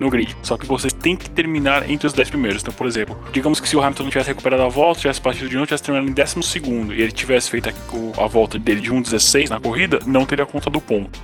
[0.00, 0.34] no grid.
[0.42, 2.62] Só que vocês têm que terminar entre os 10 primeiros.
[2.62, 5.50] Então, por exemplo, digamos que se o Hamilton não tivesse recuperado a volta, tivesse partido
[5.50, 8.90] de novo, tivesse terminado em 12 segundo e ele tivesse feito a, volta dele de
[8.90, 11.20] 1,16 na corrida, não teria conta do ponto.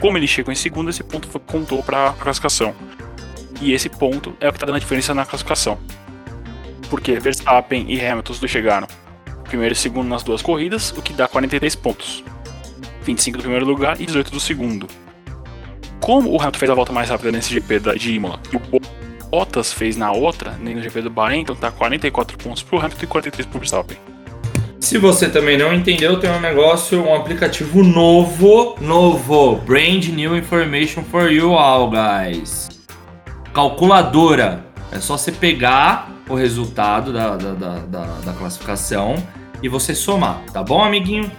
[0.00, 2.74] Como ele chegou em segundo, esse ponto contou para a classificação.
[3.60, 5.78] E esse ponto é o que está dando a diferença na classificação.
[6.88, 8.88] Porque Verstappen e Hamilton chegaram
[9.44, 12.22] primeiro e segundo nas duas corridas, o que dá 43 pontos.
[13.02, 14.86] 25 do primeiro lugar e 18 do segundo.
[16.00, 18.80] Como o Hamilton fez a volta mais rápida nesse GP da, de Imola e o
[19.30, 23.04] Bottas fez na outra, nem no GP do Bahrein, então tá 44 pontos pro Hamilton
[23.04, 23.96] e 43 pro Verstappen.
[24.80, 31.02] Se você também não entendeu, tem um negócio, um aplicativo novo, novo, brand new information
[31.02, 32.68] for you all, guys.
[33.52, 34.64] Calculadora.
[34.90, 39.16] É só você pegar o resultado da, da, da, da, da classificação
[39.62, 41.30] e você somar, tá bom, amiguinho?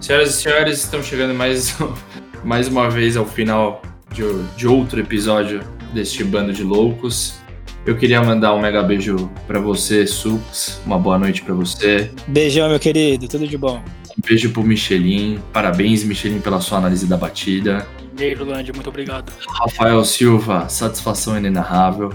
[0.00, 1.76] Senhoras e senhores, estamos chegando mais,
[2.42, 3.82] mais uma vez ao final
[4.12, 4.22] de,
[4.56, 5.60] de outro episódio
[5.92, 7.38] deste bando de loucos.
[7.86, 10.80] Eu queria mandar um mega beijo pra você, Sux.
[10.84, 12.10] Uma boa noite pra você.
[12.26, 13.26] Beijão, meu querido.
[13.28, 13.82] Tudo de bom.
[14.10, 15.40] Um beijo pro Michelin.
[15.52, 17.86] Parabéns, Michelin, pela sua análise da batida.
[18.12, 19.32] Beijo, Landy, muito obrigado.
[19.60, 22.12] Rafael Silva, satisfação inenarrável.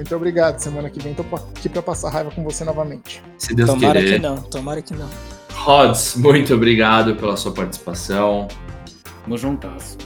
[0.00, 0.58] Muito obrigado.
[0.58, 3.22] Semana que vem tô aqui pra passar raiva com você novamente.
[3.36, 4.14] Se Deus Tomara querer.
[4.14, 5.06] que não, tomara que não.
[5.52, 8.48] Rods, muito obrigado pela sua participação.
[9.22, 9.98] Tamo juntas.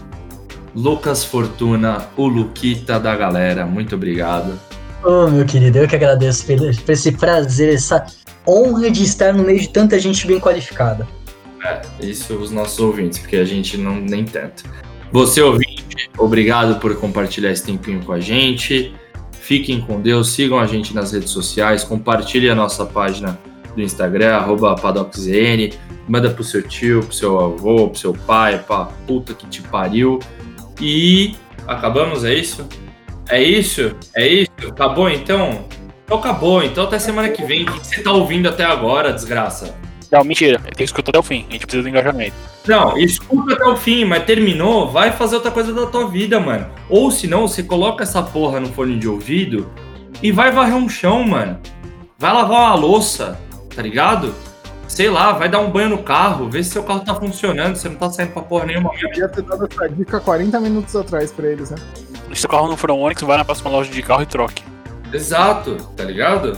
[0.75, 4.59] Lucas Fortuna, o Luquita da galera, muito obrigado.
[5.05, 8.05] Ô, meu querido, eu que agradeço por por esse prazer, essa
[8.45, 11.07] honra de estar no meio de tanta gente bem qualificada.
[11.65, 14.65] É, isso os nossos ouvintes, porque a gente não nem tenta.
[15.13, 18.93] Você ouvinte, obrigado por compartilhar esse tempinho com a gente.
[19.45, 23.39] Fiquem com Deus, sigam a gente nas redes sociais, compartilhem a nossa página
[23.77, 24.75] do Instagram, arroba
[26.09, 30.19] manda pro seu tio, pro seu avô, pro seu pai, pra puta que te pariu.
[30.81, 31.35] E
[31.67, 32.67] acabamos, é isso?
[33.29, 33.95] É isso?
[34.17, 34.51] É isso?
[34.67, 35.67] Acabou então?
[36.07, 37.65] Então acabou, então até semana que vem.
[37.65, 39.75] O que você tá ouvindo até agora, desgraça?
[40.15, 40.61] Não, mentira.
[40.61, 41.45] Tem que escutar até o fim.
[41.49, 42.37] A gente precisa do engajamento.
[42.69, 46.69] Não, escuta até o fim, mas terminou, vai fazer outra coisa da tua vida, mano.
[46.89, 49.69] Ou se não, você coloca essa porra no fone de ouvido
[50.23, 51.59] e vai varrer um chão, mano.
[52.17, 53.37] Vai lavar uma louça,
[53.75, 54.33] tá ligado?
[54.87, 57.89] Sei lá, vai dar um banho no carro, vê se seu carro tá funcionando, você
[57.89, 58.93] não tá saindo pra porra nenhuma.
[58.95, 61.77] Eu devia ter dado essa dica 40 minutos atrás pra eles, né?
[62.33, 64.63] Se seu carro não for um Onix, vai na próxima loja de carro e troque.
[65.13, 66.57] Exato, tá ligado?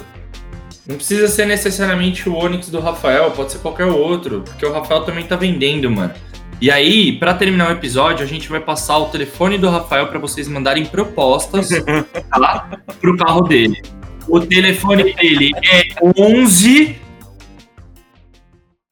[0.86, 5.02] Não precisa ser necessariamente o Onix do Rafael, pode ser qualquer outro, porque o Rafael
[5.02, 6.14] também tá vendendo, mano.
[6.60, 10.18] E aí, pra terminar o episódio, a gente vai passar o telefone do Rafael pra
[10.18, 11.68] vocês mandarem propostas
[12.30, 12.70] tá?
[13.00, 13.82] pro carro dele.
[14.28, 15.82] O telefone dele é
[16.18, 16.96] 11